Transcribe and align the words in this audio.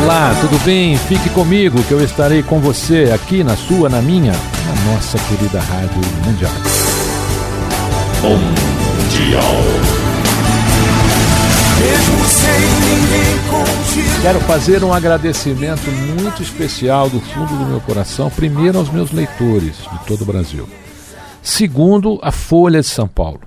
Olá, 0.00 0.32
tudo 0.40 0.56
bem? 0.64 0.96
Fique 0.96 1.28
comigo 1.30 1.82
que 1.82 1.90
eu 1.90 2.02
estarei 2.02 2.40
com 2.40 2.60
você 2.60 3.10
aqui 3.12 3.42
na 3.42 3.56
sua, 3.56 3.88
na 3.88 4.00
minha, 4.00 4.32
na 4.32 4.92
nossa 4.92 5.18
querida 5.18 5.60
Rádio 5.60 6.00
Mundial. 6.24 6.52
Mesmo 11.80 12.24
sem 12.28 12.60
ninguém 12.60 13.38
contigo. 13.50 14.22
Quero 14.22 14.40
fazer 14.42 14.84
um 14.84 14.94
agradecimento 14.94 15.90
muito 15.90 16.42
especial 16.42 17.10
do 17.10 17.20
fundo 17.20 17.56
do 17.58 17.66
meu 17.66 17.80
coração, 17.80 18.30
primeiro 18.30 18.78
aos 18.78 18.90
meus 18.90 19.10
leitores 19.10 19.78
de 19.78 20.06
todo 20.06 20.22
o 20.22 20.26
Brasil. 20.26 20.68
Segundo, 21.42 22.20
a 22.22 22.30
Folha 22.30 22.80
de 22.80 22.86
São 22.86 23.08
Paulo. 23.08 23.40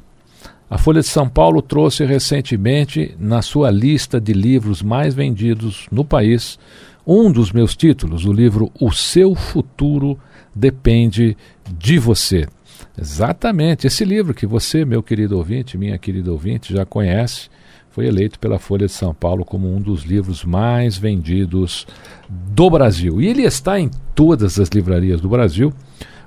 A 0.72 0.77
Folha 0.77 1.02
de 1.02 1.08
São 1.08 1.27
Paulo 1.27 1.61
trouxe 1.61 2.05
recentemente, 2.05 3.14
na 3.19 3.41
sua 3.41 3.69
lista 3.69 4.22
de 4.22 4.31
livros 4.31 4.81
mais 4.81 5.13
vendidos 5.13 5.86
no 5.91 6.05
país, 6.05 6.58
um 7.05 7.30
dos 7.30 7.52
meus 7.52 7.75
títulos, 7.75 8.25
o 8.25 8.31
livro 8.31 8.72
O 8.80 8.89
Seu 8.89 9.36
Futuro 9.36 10.17
Depende 10.55 11.36
de 11.78 12.00
Você. 12.00 12.47
Exatamente, 12.97 13.86
esse 13.86 14.05
livro 14.05 14.33
que 14.33 14.47
você, 14.47 14.86
meu 14.86 15.03
querido 15.03 15.36
ouvinte, 15.36 15.78
minha 15.78 15.97
querida 15.97 16.31
ouvinte, 16.31 16.73
já 16.73 16.85
conhece, 16.85 17.50
foi 17.89 18.08
eleito 18.08 18.39
pela 18.39 18.58
Folha 18.58 18.85
de 18.85 18.94
São 18.94 19.13
Paulo 19.13 19.44
como 19.44 19.75
um 19.75 19.81
dos 19.81 20.03
livros 20.03 20.45
mais 20.45 20.97
vendidos 20.97 21.85
do 22.30 22.69
Brasil. 22.69 23.19
E 23.19 23.28
ele 23.28 23.41
está 23.41 23.78
em 23.78 23.91
todas 24.16 24.58
as 24.58 24.69
livrarias 24.69 25.19
do 25.19 25.28
Brasil. 25.28 25.73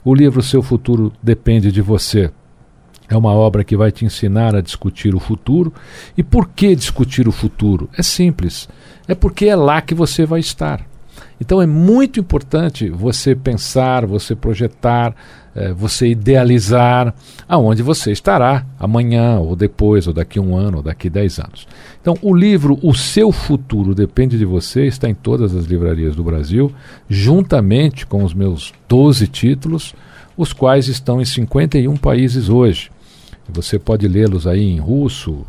O 0.05 0.15
livro 0.15 0.43
Seu 0.43 0.63
Futuro 0.63 1.11
Depende 1.23 1.73
de 1.73 1.81
Você 1.81 2.31
é 3.09 3.17
uma 3.17 3.33
obra 3.33 3.65
que 3.65 3.77
vai 3.77 3.93
te 3.93 4.05
ensinar 4.05 4.55
a 4.55 4.61
discutir 4.61 5.15
o 5.15 5.21
futuro. 5.21 5.73
E 6.17 6.23
por 6.23 6.49
que 6.49 6.75
discutir 6.75 7.29
o 7.29 7.33
futuro? 7.33 7.89
É 7.97 8.03
simples. 8.03 8.69
É 9.07 9.15
porque 9.15 9.47
é 9.47 9.57
lá 9.57 9.81
que 9.81 9.95
você 9.95 10.25
vai 10.25 10.41
estar. 10.41 10.85
Então 11.41 11.61
é 11.61 11.67
muito 11.67 12.21
importante 12.21 12.89
você 12.89 13.35
pensar, 13.35 14.07
você 14.07 14.35
projetar, 14.35 15.15
eh, 15.55 15.73
você 15.73 16.09
idealizar 16.09 17.15
aonde 17.49 17.83
você 17.83 18.13
estará 18.13 18.65
amanhã, 18.79 19.39
ou 19.39 19.55
depois, 19.55 20.07
ou 20.07 20.13
daqui 20.13 20.39
um 20.39 20.57
ano, 20.57 20.79
ou 20.79 20.83
daqui 20.83 21.11
dez 21.11 21.39
anos. 21.39 21.67
Então, 22.01 22.17
o 22.23 22.35
livro 22.35 22.79
O 22.83 22.95
Seu 22.95 23.33
Futuro 23.33 23.95
Depende 23.95 24.39
de 24.39 24.45
Você 24.45 24.87
está 24.87 25.09
em 25.09 25.15
todas 25.15 25.55
as 25.55 25.65
livrarias 25.65 26.15
do 26.15 26.23
Brasil, 26.23 26.73
juntamente 27.09 28.07
com 28.07 28.23
os 28.25 28.35
meus 28.35 28.73
12 28.89 29.27
títulos, 29.27 29.95
os 30.37 30.53
quais 30.53 30.89
estão 30.89 31.21
em 31.21 31.25
51 31.25 31.97
países 31.97 32.49
hoje. 32.49 32.91
Você 33.49 33.79
pode 33.79 34.09
lê-los 34.09 34.47
aí 34.47 34.63
em 34.63 34.79
russo, 34.79 35.45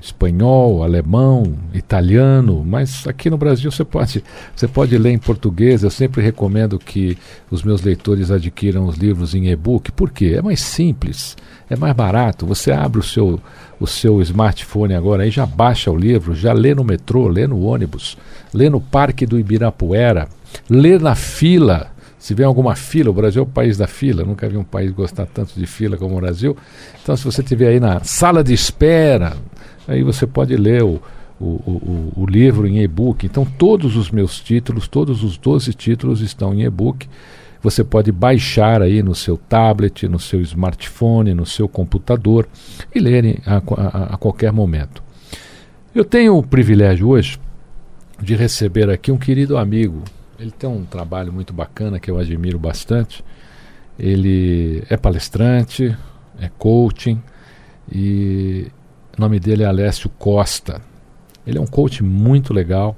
espanhol, 0.00 0.82
alemão, 0.82 1.54
italiano, 1.74 2.64
mas 2.64 3.06
aqui 3.06 3.28
no 3.28 3.36
Brasil 3.36 3.70
você 3.70 3.84
pode, 3.84 4.22
você 4.54 4.68
pode 4.68 4.96
ler 4.96 5.10
em 5.10 5.18
português. 5.18 5.82
Eu 5.82 5.90
sempre 5.90 6.22
recomendo 6.22 6.78
que 6.78 7.18
os 7.50 7.62
meus 7.62 7.82
leitores 7.82 8.30
adquiram 8.30 8.86
os 8.86 8.96
livros 8.96 9.34
em 9.34 9.48
e-book. 9.48 9.90
Por 9.92 10.10
quê? 10.10 10.34
É 10.38 10.42
mais 10.42 10.60
simples, 10.60 11.36
é 11.68 11.76
mais 11.76 11.94
barato. 11.94 12.46
Você 12.46 12.70
abre 12.70 13.00
o 13.00 13.02
seu, 13.02 13.40
o 13.80 13.86
seu 13.86 14.22
smartphone 14.22 14.94
agora 14.94 15.26
e 15.26 15.30
já 15.30 15.44
baixa 15.44 15.90
o 15.90 15.96
livro, 15.96 16.34
já 16.34 16.52
lê 16.52 16.74
no 16.74 16.84
metrô, 16.84 17.26
lê 17.28 17.46
no 17.46 17.60
ônibus, 17.62 18.16
lê 18.54 18.70
no 18.70 18.80
Parque 18.80 19.26
do 19.26 19.38
Ibirapuera, 19.38 20.28
lê 20.70 20.98
na 20.98 21.14
fila. 21.14 21.90
Se 22.18 22.34
vem 22.34 22.44
alguma 22.44 22.74
fila, 22.74 23.10
o 23.10 23.12
Brasil 23.12 23.42
é 23.42 23.44
o 23.44 23.48
país 23.48 23.76
da 23.76 23.86
fila, 23.86 24.24
nunca 24.24 24.48
vi 24.48 24.56
um 24.56 24.64
país 24.64 24.90
gostar 24.90 25.26
tanto 25.26 25.58
de 25.58 25.66
fila 25.66 25.96
como 25.96 26.16
o 26.16 26.20
Brasil. 26.20 26.56
Então, 27.00 27.16
se 27.16 27.24
você 27.24 27.42
estiver 27.42 27.68
aí 27.68 27.80
na 27.80 28.02
sala 28.02 28.42
de 28.42 28.52
espera, 28.52 29.36
aí 29.86 30.02
você 30.02 30.26
pode 30.26 30.56
ler 30.56 30.82
o, 30.82 31.00
o, 31.40 31.44
o, 31.44 32.12
o 32.16 32.26
livro 32.26 32.66
em 32.66 32.80
e-book. 32.80 33.24
Então, 33.24 33.44
todos 33.44 33.96
os 33.96 34.10
meus 34.10 34.40
títulos, 34.40 34.88
todos 34.88 35.22
os 35.22 35.36
12 35.36 35.72
títulos 35.74 36.20
estão 36.20 36.52
em 36.52 36.64
e-book. 36.64 37.08
Você 37.62 37.82
pode 37.82 38.10
baixar 38.12 38.82
aí 38.82 39.02
no 39.02 39.14
seu 39.14 39.36
tablet, 39.36 40.08
no 40.08 40.18
seu 40.18 40.40
smartphone, 40.40 41.34
no 41.34 41.46
seu 41.46 41.68
computador 41.68 42.48
e 42.94 42.98
ler 42.98 43.40
a, 43.46 43.56
a, 43.56 44.14
a 44.14 44.16
qualquer 44.16 44.52
momento. 44.52 45.02
Eu 45.94 46.04
tenho 46.04 46.36
o 46.36 46.42
privilégio 46.42 47.08
hoje 47.08 47.38
de 48.20 48.34
receber 48.34 48.90
aqui 48.90 49.10
um 49.10 49.16
querido 49.16 49.56
amigo. 49.56 50.02
Ele 50.38 50.52
tem 50.52 50.70
um 50.70 50.84
trabalho 50.84 51.32
muito 51.32 51.52
bacana 51.52 51.98
que 51.98 52.08
eu 52.08 52.16
admiro 52.16 52.60
bastante. 52.60 53.24
Ele 53.98 54.84
é 54.88 54.96
palestrante, 54.96 55.96
é 56.40 56.48
coaching 56.56 57.20
e 57.90 58.70
o 59.16 59.20
nome 59.20 59.40
dele 59.40 59.64
é 59.64 59.66
Alessio 59.66 60.08
Costa. 60.10 60.80
Ele 61.44 61.58
é 61.58 61.60
um 61.60 61.66
coach 61.66 62.04
muito 62.04 62.54
legal. 62.54 62.96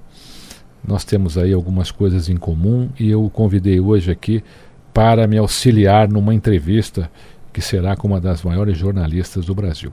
Nós 0.86 1.02
temos 1.02 1.38
aí 1.38 1.54
algumas 1.54 1.90
coisas 1.90 2.28
em 2.28 2.36
comum 2.36 2.90
e 2.98 3.08
eu 3.08 3.24
o 3.24 3.30
convidei 3.30 3.80
hoje 3.80 4.10
aqui 4.10 4.44
para 4.92 5.26
me 5.26 5.38
auxiliar 5.38 6.08
numa 6.08 6.34
entrevista 6.34 7.10
que 7.60 7.66
será 7.66 7.94
com 7.94 8.08
uma 8.08 8.18
das 8.18 8.42
maiores 8.42 8.78
jornalistas 8.78 9.44
do 9.44 9.54
Brasil. 9.54 9.92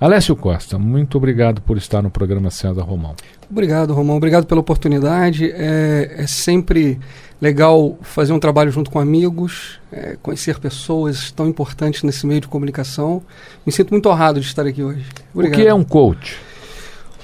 Alessio 0.00 0.36
Costa, 0.36 0.78
muito 0.78 1.18
obrigado 1.18 1.60
por 1.60 1.76
estar 1.76 2.00
no 2.00 2.08
programa 2.08 2.50
César 2.50 2.82
Romão. 2.82 3.16
Obrigado, 3.50 3.92
Romão. 3.92 4.16
Obrigado 4.16 4.46
pela 4.46 4.60
oportunidade. 4.60 5.50
É, 5.50 6.14
é 6.18 6.26
sempre 6.28 7.00
legal 7.42 7.98
fazer 8.00 8.32
um 8.32 8.38
trabalho 8.38 8.70
junto 8.70 8.90
com 8.90 9.00
amigos, 9.00 9.80
é, 9.92 10.16
conhecer 10.22 10.58
pessoas 10.60 11.32
tão 11.32 11.48
importantes 11.48 12.04
nesse 12.04 12.24
meio 12.26 12.40
de 12.40 12.48
comunicação. 12.48 13.22
Me 13.66 13.72
sinto 13.72 13.90
muito 13.90 14.08
honrado 14.08 14.40
de 14.40 14.46
estar 14.46 14.64
aqui 14.64 14.82
hoje. 14.82 15.04
Obrigado. 15.34 15.58
O 15.58 15.62
que 15.62 15.68
é 15.68 15.74
um 15.74 15.84
coach? 15.84 16.38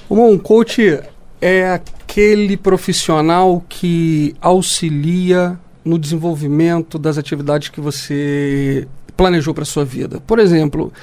Romão, 0.09 0.31
um 0.31 0.37
coach 0.37 0.99
é 1.41 1.71
aquele 1.71 2.57
profissional 2.57 3.63
que 3.69 4.35
auxilia 4.41 5.57
no 5.83 5.97
desenvolvimento 5.97 6.99
das 6.99 7.17
atividades 7.17 7.69
que 7.69 7.79
você 7.79 8.85
planejou 9.17 9.53
para 9.53 9.65
sua 9.65 9.83
vida. 9.83 10.21
Por 10.25 10.37
exemplo, 10.37 10.93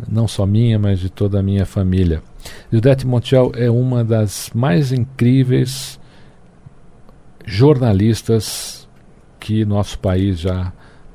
não 0.09 0.27
só 0.27 0.45
minha, 0.45 0.79
mas 0.79 0.99
de 0.99 1.09
toda 1.09 1.39
a 1.39 1.43
minha 1.43 1.65
família. 1.65 2.23
Zildete 2.71 3.07
Montiel 3.07 3.53
é 3.55 3.71
uma 3.71 4.03
das 4.03 4.51
mais 4.55 4.93
incríveis 4.93 6.01
jornalistas 7.45 8.89
que 9.39 9.65
nosso 9.65 9.99
país 9.99 10.41
já 10.41 10.73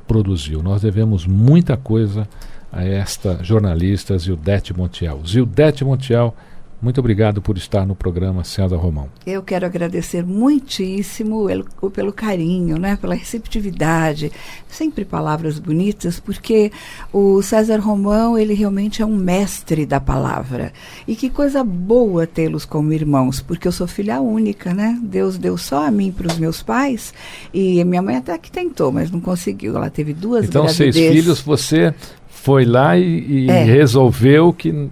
produziu. 0.07 0.63
Nós 0.63 0.81
devemos 0.81 1.25
muita 1.25 1.75
coisa 1.75 2.27
a 2.71 2.83
esta 2.83 3.43
jornalista 3.43 4.17
Zildete 4.17 4.73
Montiel. 4.73 5.21
Zildete 5.25 5.83
Montiel 5.83 6.33
muito 6.81 6.99
obrigado 6.99 7.41
por 7.41 7.57
estar 7.57 7.85
no 7.85 7.95
programa 7.95 8.43
César 8.43 8.77
Romão. 8.77 9.09
Eu 9.25 9.41
quero 9.41 9.65
agradecer 9.65 10.23
muitíssimo 10.23 11.47
pelo, 11.93 12.13
carinho, 12.13 12.77
né, 12.77 12.95
pela 13.01 13.15
receptividade, 13.15 14.31
sempre 14.69 15.03
palavras 15.03 15.57
bonitas, 15.59 16.19
porque 16.19 16.71
o 17.11 17.41
César 17.41 17.79
Romão, 17.79 18.37
ele 18.37 18.53
realmente 18.53 19.01
é 19.01 19.05
um 19.05 19.15
mestre 19.15 19.85
da 19.85 19.99
palavra. 19.99 20.71
E 21.07 21.15
que 21.15 21.29
coisa 21.29 21.63
boa 21.63 22.27
tê-los 22.27 22.63
como 22.65 22.93
irmãos, 22.93 23.41
porque 23.41 23.67
eu 23.67 23.71
sou 23.71 23.87
filha 23.87 24.21
única, 24.21 24.73
né? 24.73 24.99
Deus 25.01 25.37
deu 25.37 25.57
só 25.57 25.85
a 25.87 25.91
mim 25.91 26.11
para 26.11 26.27
os 26.27 26.37
meus 26.37 26.61
pais, 26.61 27.13
e 27.53 27.83
minha 27.83 28.01
mãe 28.01 28.17
até 28.17 28.37
que 28.37 28.51
tentou, 28.51 28.91
mas 28.91 29.09
não 29.09 29.19
conseguiu. 29.19 29.75
Ela 29.75 29.89
teve 29.89 30.13
duas 30.13 30.45
Então, 30.45 30.63
gravidez. 30.65 30.95
seis 30.95 31.11
filhos, 31.15 31.41
você 31.41 31.93
foi 32.29 32.65
lá 32.65 32.97
e, 32.97 33.45
e 33.45 33.49
É. 33.49 33.63
resolveu 33.63 34.53
que 34.53 34.89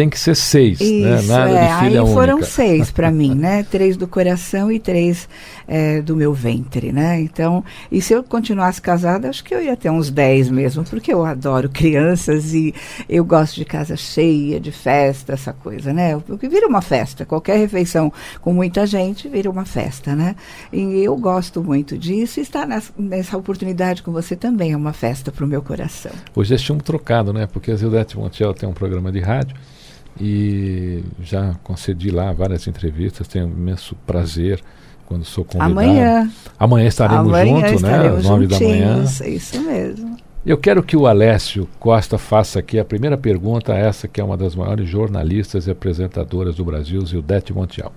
tem 0.00 0.08
que 0.08 0.18
ser 0.18 0.34
seis, 0.34 0.80
né? 0.80 1.18
Isso, 1.18 1.28
Nada 1.28 1.50
é. 1.50 1.66
de 1.66 1.84
filha 1.84 2.02
Aí 2.02 2.12
foram 2.14 2.36
única. 2.36 2.50
seis 2.50 2.90
para 2.90 3.10
mim, 3.12 3.34
né? 3.34 3.62
Três 3.70 3.98
do 3.98 4.08
coração 4.08 4.72
e 4.72 4.80
três 4.80 5.28
é, 5.68 6.00
do 6.00 6.16
meu 6.16 6.32
ventre, 6.32 6.90
né? 6.90 7.20
Então, 7.20 7.62
e 7.92 8.00
se 8.00 8.14
eu 8.14 8.24
continuasse 8.24 8.80
casada, 8.80 9.28
acho 9.28 9.44
que 9.44 9.54
eu 9.54 9.62
ia 9.62 9.76
ter 9.76 9.90
uns 9.90 10.10
dez 10.10 10.48
mesmo, 10.48 10.84
porque 10.84 11.12
eu 11.12 11.22
adoro 11.22 11.68
crianças 11.70 12.54
e 12.54 12.74
eu 13.10 13.22
gosto 13.26 13.56
de 13.56 13.66
casa 13.66 13.94
cheia, 13.94 14.58
de 14.58 14.72
festa, 14.72 15.34
essa 15.34 15.52
coisa, 15.52 15.92
né? 15.92 16.18
Porque 16.26 16.48
vira 16.48 16.66
uma 16.66 16.80
festa. 16.80 17.26
Qualquer 17.26 17.58
refeição 17.58 18.10
com 18.40 18.54
muita 18.54 18.86
gente 18.86 19.28
vira 19.28 19.50
uma 19.50 19.66
festa, 19.66 20.16
né? 20.16 20.34
E 20.72 21.04
eu 21.04 21.14
gosto 21.14 21.62
muito 21.62 21.98
disso 21.98 22.40
e 22.40 22.42
estar 22.42 22.66
nessa, 22.66 22.90
nessa 22.96 23.36
oportunidade 23.36 24.02
com 24.02 24.12
você 24.12 24.34
também 24.34 24.72
é 24.72 24.76
uma 24.78 24.94
festa 24.94 25.30
para 25.30 25.44
o 25.44 25.48
meu 25.48 25.60
coração. 25.60 26.12
Hoje 26.34 26.54
é 26.54 26.56
chumbo 26.56 26.82
trocado, 26.82 27.34
né? 27.34 27.46
Porque 27.46 27.70
a 27.70 27.76
Zildete 27.76 28.16
Montiel 28.16 28.54
tem 28.54 28.66
um 28.66 28.72
programa 28.72 29.12
de 29.12 29.20
rádio 29.20 29.54
e 30.18 31.02
já 31.22 31.54
concedi 31.62 32.10
lá 32.10 32.32
várias 32.32 32.66
entrevistas, 32.66 33.28
tenho 33.28 33.46
um 33.46 33.50
imenso 33.50 33.94
prazer 34.06 34.60
quando 35.06 35.24
sou 35.24 35.44
convidado. 35.44 35.72
Amanhã. 35.72 36.30
Amanhã 36.58 36.88
estaremos 36.88 37.28
Amanhã 37.28 37.66
juntos, 37.68 37.82
né? 37.82 38.08
Às 38.08 38.24
nove 38.24 38.46
da 38.46 38.58
manhã. 38.58 39.04
Isso 39.26 39.60
mesmo. 39.60 40.16
Eu 40.46 40.56
quero 40.56 40.82
que 40.82 40.96
o 40.96 41.06
Alessio 41.06 41.68
Costa 41.78 42.16
faça 42.16 42.58
aqui 42.60 42.78
a 42.78 42.84
primeira 42.84 43.16
pergunta 43.18 43.74
a 43.74 43.76
essa 43.76 44.08
que 44.08 44.20
é 44.20 44.24
uma 44.24 44.36
das 44.36 44.54
maiores 44.54 44.88
jornalistas 44.88 45.66
e 45.66 45.70
apresentadoras 45.70 46.54
do 46.56 46.64
Brasil, 46.64 47.04
Zildete 47.04 47.52
Montiel. 47.52 47.92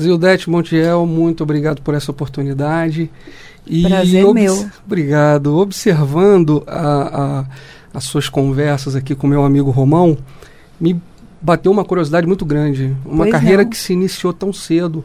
Zildete 0.00 0.50
Montiel, 0.50 1.06
muito 1.06 1.42
obrigado 1.42 1.80
por 1.80 1.94
essa 1.94 2.10
oportunidade. 2.10 3.10
E 3.66 3.82
Prazer 3.82 4.26
meu. 4.34 4.68
Obrigado. 4.84 5.56
Observando 5.56 6.62
a- 6.66 7.40
a- 7.40 7.44
as 7.94 8.04
suas 8.04 8.28
conversas 8.28 8.94
aqui 8.96 9.14
com 9.14 9.26
meu 9.26 9.42
amigo 9.44 9.70
Romão, 9.70 10.18
me 10.80 11.00
bateu 11.44 11.70
uma 11.70 11.84
curiosidade 11.84 12.26
muito 12.26 12.44
grande. 12.44 12.96
Uma 13.04 13.18
Pois 13.18 13.32
carreira 13.32 13.62
não. 13.62 13.70
que 13.70 13.76
se 13.76 13.92
iniciou 13.92 14.32
tão 14.32 14.50
cedo. 14.50 15.04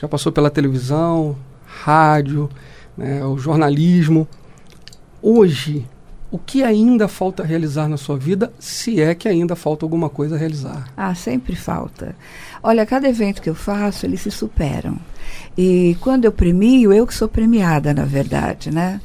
Já 0.00 0.06
passou 0.06 0.30
pela 0.30 0.50
televisão, 0.50 1.34
rádio, 1.66 2.48
né, 2.96 3.24
o 3.24 3.38
jornalismo. 3.38 4.28
Hoje, 5.22 5.86
o 6.30 6.38
que 6.38 6.62
ainda 6.62 7.08
falta 7.08 7.42
realizar 7.42 7.88
na 7.88 7.96
sua 7.96 8.18
vida, 8.18 8.52
se 8.58 9.00
é 9.00 9.14
que 9.14 9.26
ainda 9.26 9.56
falta 9.56 9.86
alguma 9.86 10.10
coisa 10.10 10.36
a 10.36 10.38
realizar? 10.38 10.92
Ah, 10.94 11.14
sempre 11.14 11.56
falta. 11.56 12.14
Olha, 12.62 12.84
cada 12.84 13.08
evento 13.08 13.40
que 13.40 13.48
eu 13.48 13.54
faço, 13.54 14.04
eles 14.04 14.20
se 14.20 14.30
superam. 14.30 14.96
E 15.56 15.96
quando 16.00 16.26
eu 16.26 16.32
premio, 16.32 16.92
eu 16.92 17.06
que 17.06 17.14
sou 17.14 17.28
premiada, 17.28 17.94
na 17.94 18.04
verdade, 18.04 18.70
né? 18.70 19.00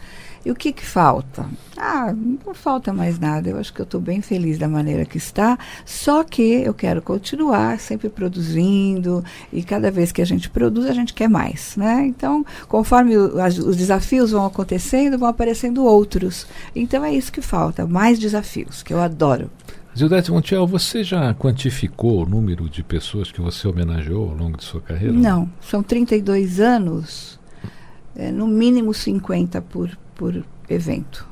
E 0.45 0.51
o 0.51 0.55
que 0.55 0.73
que 0.73 0.85
falta? 0.85 1.45
Ah, 1.77 2.13
não 2.13 2.53
falta 2.53 2.91
mais 2.91 3.17
nada. 3.17 3.49
Eu 3.49 3.57
acho 3.57 3.73
que 3.73 3.79
eu 3.79 3.85
estou 3.85 4.01
bem 4.01 4.21
feliz 4.21 4.57
da 4.57 4.67
maneira 4.67 5.05
que 5.05 5.17
está. 5.17 5.57
Só 5.85 6.23
que 6.23 6.41
eu 6.41 6.73
quero 6.73 7.01
continuar 7.01 7.79
sempre 7.79 8.09
produzindo. 8.09 9.23
E 9.51 9.63
cada 9.63 9.89
vez 9.89 10.11
que 10.11 10.21
a 10.21 10.25
gente 10.25 10.49
produz, 10.49 10.85
a 10.87 10.93
gente 10.93 11.13
quer 11.13 11.29
mais, 11.29 11.75
né? 11.77 12.05
Então, 12.05 12.45
conforme 12.67 13.17
o- 13.17 13.39
as- 13.41 13.57
os 13.57 13.75
desafios 13.77 14.31
vão 14.31 14.45
acontecendo, 14.45 15.17
vão 15.17 15.29
aparecendo 15.29 15.83
outros. 15.85 16.45
Então, 16.75 17.03
é 17.05 17.13
isso 17.13 17.31
que 17.31 17.41
falta. 17.41 17.85
Mais 17.87 18.19
desafios, 18.19 18.83
que 18.83 18.93
eu 18.93 18.99
adoro. 19.01 19.49
Zildete 19.97 20.31
Montiel, 20.31 20.65
você 20.65 21.03
já 21.03 21.33
quantificou 21.35 22.23
o 22.23 22.25
número 22.29 22.67
de 22.67 22.81
pessoas 22.83 23.31
que 23.31 23.39
você 23.39 23.67
homenageou 23.67 24.29
ao 24.31 24.35
longo 24.35 24.57
de 24.57 24.63
sua 24.63 24.81
carreira? 24.81 25.13
Não, 25.13 25.47
são 25.61 25.83
32 25.83 26.59
anos, 26.59 27.39
é, 28.15 28.31
no 28.31 28.47
mínimo 28.47 28.93
50 28.93 29.61
por, 29.61 29.97
por 30.15 30.43
evento. 30.69 31.27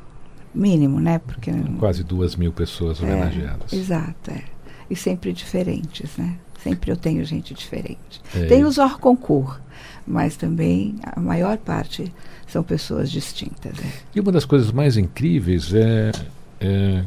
Mínimo, 0.54 1.00
né? 1.00 1.20
Porque 1.20 1.52
Quase 1.80 2.04
duas 2.04 2.36
mil 2.36 2.52
pessoas 2.52 3.02
é, 3.02 3.06
homenageadas. 3.06 3.72
exato, 3.72 4.32
é. 4.32 4.44
E 4.90 4.96
sempre 4.96 5.32
diferentes, 5.32 6.18
né? 6.18 6.36
Sempre 6.62 6.92
eu 6.92 6.98
tenho 6.98 7.24
gente 7.24 7.54
diferente. 7.54 8.22
É, 8.36 8.46
Tem 8.46 8.64
os 8.66 8.78
hors 8.78 8.96
concours, 8.98 9.58
mas 10.06 10.36
também 10.36 10.96
a 11.04 11.20
maior 11.20 11.58
parte 11.58 12.14
são 12.48 12.62
pessoas 12.64 13.10
distintas. 13.10 13.80
é. 13.80 13.92
E 14.14 14.20
uma 14.20 14.32
das 14.32 14.44
coisas 14.46 14.72
mais 14.72 14.98
incríveis 14.98 15.74
é, 15.74 16.12
é 16.60 17.04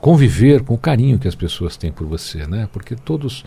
conviver 0.00 0.62
com 0.62 0.74
o 0.74 0.78
carinho 0.78 1.18
que 1.18 1.28
as 1.28 1.34
pessoas 1.34 1.76
têm 1.76 1.92
por 1.92 2.06
você, 2.06 2.46
né? 2.46 2.68
Porque 2.72 2.96
todos 2.96 3.44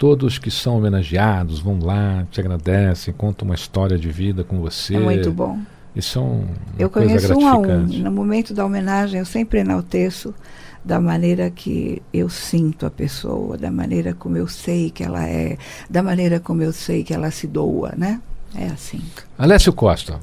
todos 0.00 0.38
que 0.38 0.50
são 0.50 0.78
homenageados 0.78 1.60
vão 1.60 1.78
lá, 1.78 2.26
te 2.30 2.40
agradecem, 2.40 3.12
contam 3.12 3.46
uma 3.46 3.54
história 3.54 3.98
de 3.98 4.10
vida 4.10 4.42
com 4.42 4.58
você. 4.58 4.96
É 4.96 4.98
muito 4.98 5.30
bom. 5.30 5.58
Isso 5.94 6.18
é 6.18 6.22
um, 6.22 6.38
uma 6.38 6.48
Eu 6.78 6.88
coisa 6.88 7.08
conheço 7.08 7.34
um 7.34 7.46
a 7.46 7.58
um. 7.58 7.62
gratificante. 7.62 8.02
No 8.02 8.10
momento 8.10 8.54
da 8.54 8.64
homenagem, 8.64 9.18
eu 9.18 9.26
sempre 9.26 9.58
enalteço 9.58 10.34
da 10.82 10.98
maneira 10.98 11.50
que 11.50 12.00
eu 12.14 12.30
sinto 12.30 12.86
a 12.86 12.90
pessoa, 12.90 13.58
da 13.58 13.70
maneira 13.70 14.14
como 14.14 14.38
eu 14.38 14.48
sei 14.48 14.90
que 14.90 15.04
ela 15.04 15.28
é, 15.28 15.58
da 15.90 16.02
maneira 16.02 16.40
como 16.40 16.62
eu 16.62 16.72
sei 16.72 17.04
que 17.04 17.12
ela 17.12 17.30
se 17.30 17.46
doa, 17.46 17.92
né? 17.94 18.22
É 18.54 18.68
assim. 18.68 19.02
Alessio 19.36 19.74
Costa, 19.74 20.18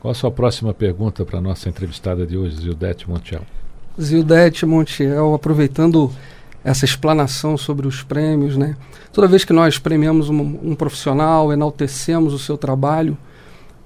qual 0.00 0.12
a 0.12 0.14
sua 0.14 0.30
próxima 0.30 0.72
pergunta 0.72 1.22
para 1.22 1.36
a 1.38 1.42
nossa 1.42 1.68
entrevistada 1.68 2.26
de 2.26 2.38
hoje, 2.38 2.62
Zildete 2.62 3.10
Montiel? 3.10 3.42
Zildete 4.00 4.64
Montiel, 4.64 5.34
aproveitando 5.34 6.10
essa 6.66 6.84
explanação 6.84 7.56
sobre 7.56 7.86
os 7.86 8.02
prêmios, 8.02 8.56
né? 8.56 8.76
Toda 9.12 9.28
vez 9.28 9.44
que 9.44 9.52
nós 9.52 9.78
premiamos 9.78 10.28
um, 10.28 10.40
um 10.40 10.74
profissional, 10.74 11.52
enaltecemos 11.52 12.34
o 12.34 12.40
seu 12.40 12.58
trabalho, 12.58 13.16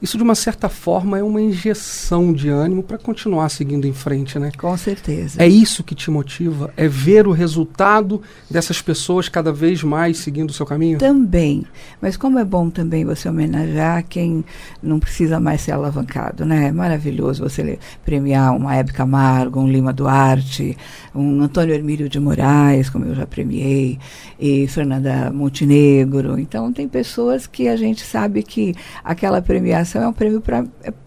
isso 0.03 0.17
de 0.17 0.23
uma 0.23 0.35
certa 0.35 0.69
forma 0.69 1.19
é 1.19 1.23
uma 1.23 1.41
injeção 1.41 2.33
de 2.33 2.49
ânimo 2.49 2.83
para 2.83 2.97
continuar 2.97 3.51
seguindo 3.51 3.87
em 3.87 3.93
frente, 3.93 4.39
né? 4.39 4.51
Com 4.57 4.75
certeza. 4.77 5.43
É 5.43 5.47
isso 5.47 5.85
que 5.85 5.95
te 5.95 6.11
motiva? 6.11 6.73
É 6.77 6.89
ver 6.89 7.27
o 7.27 7.33
resultado 7.33 8.23
dessas 8.51 8.81
pessoas 8.81 9.29
cada 9.29 9.53
vez 9.53 9.83
mais 9.83 10.19
seguindo 10.19 10.51
o 10.51 10.53
seu 10.53 10.65
caminho? 10.65 10.99
Também. 10.99 11.67
Mas 12.01 12.17
como 12.17 12.39
é 12.39 12.45
bom 12.45 12.71
também 12.71 13.05
você 13.05 13.29
homenagear 13.29 14.05
quem 14.09 14.43
não 14.83 14.99
precisa 14.99 15.39
mais 15.39 15.61
ser 15.61 15.73
alavancado, 15.73 16.47
né? 16.47 16.69
É 16.69 16.73
maravilhoso 16.73 17.43
você 17.43 17.79
premiar 18.03 18.57
uma 18.57 18.75
Hebe 18.75 18.93
Camargo, 18.93 19.61
um 19.61 19.69
Lima 19.69 19.93
Duarte, 19.93 20.79
um 21.15 21.43
Antônio 21.43 21.75
Hermílio 21.75 22.09
de 22.09 22.19
Moraes, 22.19 22.89
como 22.89 23.05
eu 23.05 23.15
já 23.15 23.27
premiei, 23.27 23.99
e 24.39 24.67
Fernanda 24.67 25.31
Montenegro. 25.31 26.39
Então 26.39 26.73
tem 26.73 26.89
pessoas 26.89 27.47
que 27.47 27.69
a 27.69 27.77
gente 27.77 28.03
sabe 28.03 28.43
que 28.43 28.75
aquela 29.05 29.43
premiação 29.43 29.90
premiação 29.91 30.03
é 30.03 30.09
um 30.09 30.13
prêmio 30.13 30.41
para 30.41 30.67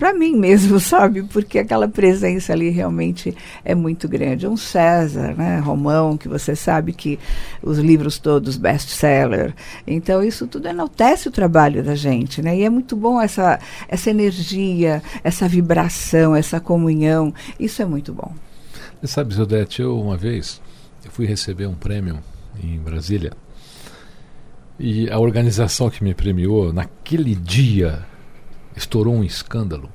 é 0.09 0.13
mim 0.13 0.35
mesmo, 0.35 0.79
sabe? 0.81 1.23
Porque 1.23 1.59
aquela 1.59 1.87
presença 1.87 2.51
ali 2.51 2.69
realmente 2.69 3.35
é 3.63 3.73
muito 3.73 4.07
grande. 4.07 4.47
Um 4.47 4.57
César, 4.57 5.33
né? 5.35 5.59
Romão, 5.59 6.17
que 6.17 6.27
você 6.27 6.55
sabe 6.55 6.93
que 6.93 7.17
os 7.61 7.77
livros 7.77 8.17
todos 8.17 8.57
best-seller. 8.57 9.53
Então, 9.87 10.23
isso 10.23 10.47
tudo 10.47 10.67
enaltece 10.67 11.27
o 11.27 11.31
trabalho 11.31 11.83
da 11.83 11.95
gente, 11.95 12.41
né? 12.41 12.57
E 12.57 12.63
é 12.63 12.69
muito 12.69 12.95
bom 12.95 13.21
essa, 13.21 13.59
essa 13.87 14.09
energia, 14.09 15.01
essa 15.23 15.47
vibração, 15.47 16.35
essa 16.35 16.59
comunhão. 16.59 17.33
Isso 17.59 17.81
é 17.81 17.85
muito 17.85 18.13
bom. 18.13 18.33
Você 18.99 19.07
sabe, 19.07 19.33
Zodete, 19.33 19.81
eu 19.81 19.99
uma 19.99 20.17
vez 20.17 20.61
eu 21.03 21.11
fui 21.11 21.25
receber 21.25 21.67
um 21.67 21.75
prêmio 21.75 22.19
em 22.61 22.79
Brasília 22.79 23.31
e 24.79 25.09
a 25.09 25.19
organização 25.19 25.89
que 25.89 26.03
me 26.03 26.13
premiou, 26.13 26.73
naquele 26.73 27.35
dia, 27.35 28.05
estourou 28.75 29.13
um 29.13 29.23
escândalo 29.23 29.89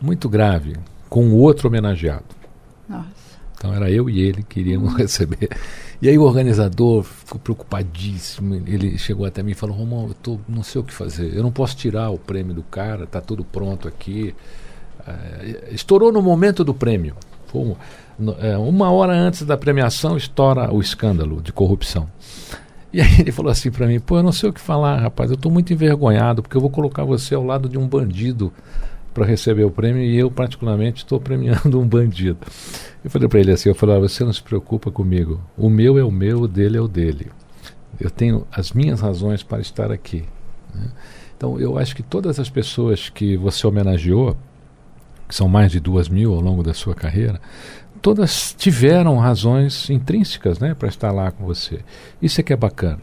muito 0.00 0.28
grave 0.28 0.76
com 1.08 1.28
o 1.28 1.36
outro 1.36 1.68
homenageado. 1.68 2.24
Nossa. 2.88 3.24
Então 3.56 3.72
era 3.72 3.90
eu 3.90 4.10
e 4.10 4.20
ele 4.20 4.42
que 4.42 4.60
iríamos 4.60 4.94
receber. 4.98 5.48
E 6.02 6.08
aí 6.08 6.18
o 6.18 6.22
organizador 6.22 7.02
ficou 7.02 7.40
preocupadíssimo. 7.40 8.54
Ele 8.54 8.98
chegou 8.98 9.24
até 9.24 9.42
mim 9.42 9.52
e 9.52 9.54
falou: 9.54 9.74
Romão, 9.74 10.08
eu 10.08 10.14
tô, 10.14 10.38
não 10.46 10.62
sei 10.62 10.80
o 10.80 10.84
que 10.84 10.92
fazer. 10.92 11.34
Eu 11.34 11.42
não 11.42 11.50
posso 11.50 11.76
tirar 11.76 12.10
o 12.10 12.18
prêmio 12.18 12.54
do 12.54 12.62
cara, 12.62 13.06
tá 13.06 13.20
tudo 13.20 13.42
pronto 13.42 13.88
aqui. 13.88 14.34
É, 15.06 15.68
estourou 15.70 16.12
no 16.12 16.20
momento 16.20 16.62
do 16.62 16.74
prêmio. 16.74 17.14
Foi 17.46 17.74
é, 18.40 18.56
uma 18.58 18.90
hora 18.90 19.12
antes 19.12 19.42
da 19.42 19.56
premiação 19.56 20.16
estoura 20.16 20.72
o 20.72 20.80
escândalo 20.80 21.40
de 21.40 21.52
corrupção. 21.52 22.08
E 22.94 23.00
aí 23.00 23.18
ele 23.18 23.32
falou 23.32 23.50
assim 23.50 23.72
para 23.72 23.88
mim: 23.88 23.98
pô, 23.98 24.18
eu 24.18 24.22
não 24.22 24.30
sei 24.30 24.48
o 24.48 24.52
que 24.52 24.60
falar, 24.60 25.00
rapaz, 25.00 25.28
eu 25.28 25.34
estou 25.34 25.50
muito 25.50 25.72
envergonhado 25.72 26.40
porque 26.40 26.56
eu 26.56 26.60
vou 26.60 26.70
colocar 26.70 27.02
você 27.02 27.34
ao 27.34 27.44
lado 27.44 27.68
de 27.68 27.76
um 27.76 27.88
bandido 27.88 28.52
para 29.12 29.26
receber 29.26 29.64
o 29.64 29.70
prêmio 29.70 30.00
e 30.00 30.16
eu, 30.16 30.30
particularmente, 30.30 30.98
estou 30.98 31.18
premiando 31.18 31.78
um 31.80 31.84
bandido. 31.84 32.38
Eu 33.04 33.10
falei 33.10 33.28
para 33.28 33.40
ele 33.40 33.50
assim: 33.50 33.68
eu 33.68 33.74
falei, 33.74 33.96
ah, 33.96 33.98
você 33.98 34.22
não 34.22 34.32
se 34.32 34.40
preocupa 34.40 34.92
comigo, 34.92 35.40
o 35.58 35.68
meu 35.68 35.98
é 35.98 36.04
o 36.04 36.10
meu, 36.10 36.42
o 36.42 36.48
dele 36.48 36.76
é 36.76 36.80
o 36.80 36.86
dele. 36.86 37.32
Eu 37.98 38.10
tenho 38.10 38.46
as 38.52 38.70
minhas 38.70 39.00
razões 39.00 39.42
para 39.42 39.60
estar 39.60 39.90
aqui. 39.90 40.24
Né? 40.72 40.86
Então, 41.36 41.58
eu 41.58 41.76
acho 41.76 41.96
que 41.96 42.02
todas 42.02 42.38
as 42.38 42.48
pessoas 42.48 43.08
que 43.08 43.36
você 43.36 43.66
homenageou, 43.66 44.36
que 45.28 45.34
são 45.34 45.48
mais 45.48 45.72
de 45.72 45.80
duas 45.80 46.08
mil 46.08 46.32
ao 46.32 46.40
longo 46.40 46.62
da 46.62 46.72
sua 46.72 46.94
carreira, 46.94 47.40
todas 48.04 48.54
tiveram 48.58 49.16
razões 49.16 49.88
intrínsecas 49.88 50.58
né, 50.58 50.74
para 50.74 50.88
estar 50.88 51.10
lá 51.10 51.30
com 51.30 51.46
você. 51.46 51.80
Isso 52.20 52.38
é 52.38 52.44
que 52.44 52.52
é 52.52 52.56
bacana, 52.56 53.00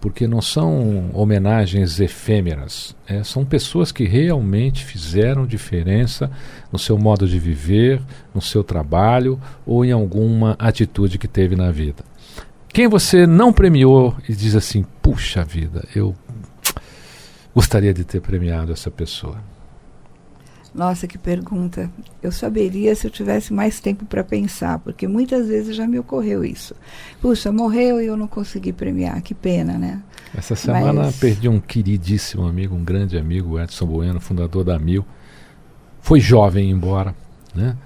porque 0.00 0.26
não 0.26 0.42
são 0.42 1.10
homenagens 1.14 2.00
efêmeras, 2.00 2.92
é, 3.06 3.22
são 3.22 3.44
pessoas 3.44 3.92
que 3.92 4.02
realmente 4.02 4.84
fizeram 4.84 5.46
diferença 5.46 6.28
no 6.72 6.78
seu 6.78 6.98
modo 6.98 7.28
de 7.28 7.38
viver, 7.38 8.02
no 8.34 8.42
seu 8.42 8.64
trabalho 8.64 9.40
ou 9.64 9.84
em 9.84 9.92
alguma 9.92 10.56
atitude 10.58 11.18
que 11.18 11.28
teve 11.28 11.54
na 11.54 11.70
vida. 11.70 12.02
Quem 12.66 12.88
você 12.88 13.28
não 13.28 13.52
premiou 13.52 14.16
e 14.28 14.34
diz 14.34 14.56
assim: 14.56 14.84
puxa 15.00 15.44
vida, 15.44 15.86
eu 15.94 16.16
gostaria 17.54 17.94
de 17.94 18.02
ter 18.02 18.20
premiado 18.20 18.72
essa 18.72 18.90
pessoa. 18.90 19.51
Nossa, 20.74 21.06
que 21.06 21.18
pergunta. 21.18 21.90
Eu 22.22 22.32
saberia 22.32 22.94
se 22.94 23.06
eu 23.06 23.10
tivesse 23.10 23.52
mais 23.52 23.78
tempo 23.78 24.06
para 24.06 24.24
pensar, 24.24 24.78
porque 24.78 25.06
muitas 25.06 25.46
vezes 25.46 25.76
já 25.76 25.86
me 25.86 25.98
ocorreu 25.98 26.42
isso. 26.44 26.74
Puxa, 27.20 27.52
morreu 27.52 28.00
e 28.00 28.06
eu 28.06 28.16
não 28.16 28.26
consegui 28.26 28.72
premiar, 28.72 29.20
que 29.20 29.34
pena, 29.34 29.76
né? 29.76 30.02
Essa 30.34 30.56
semana 30.56 31.04
Mas... 31.04 31.16
perdi 31.16 31.46
um 31.46 31.60
queridíssimo 31.60 32.46
amigo, 32.46 32.74
um 32.74 32.82
grande 32.82 33.18
amigo, 33.18 33.60
Edson 33.60 33.86
Bueno, 33.86 34.18
fundador 34.18 34.64
da 34.64 34.78
Mil. 34.78 35.04
Foi 36.00 36.20
jovem 36.20 36.70
embora, 36.70 37.14
né? 37.54 37.76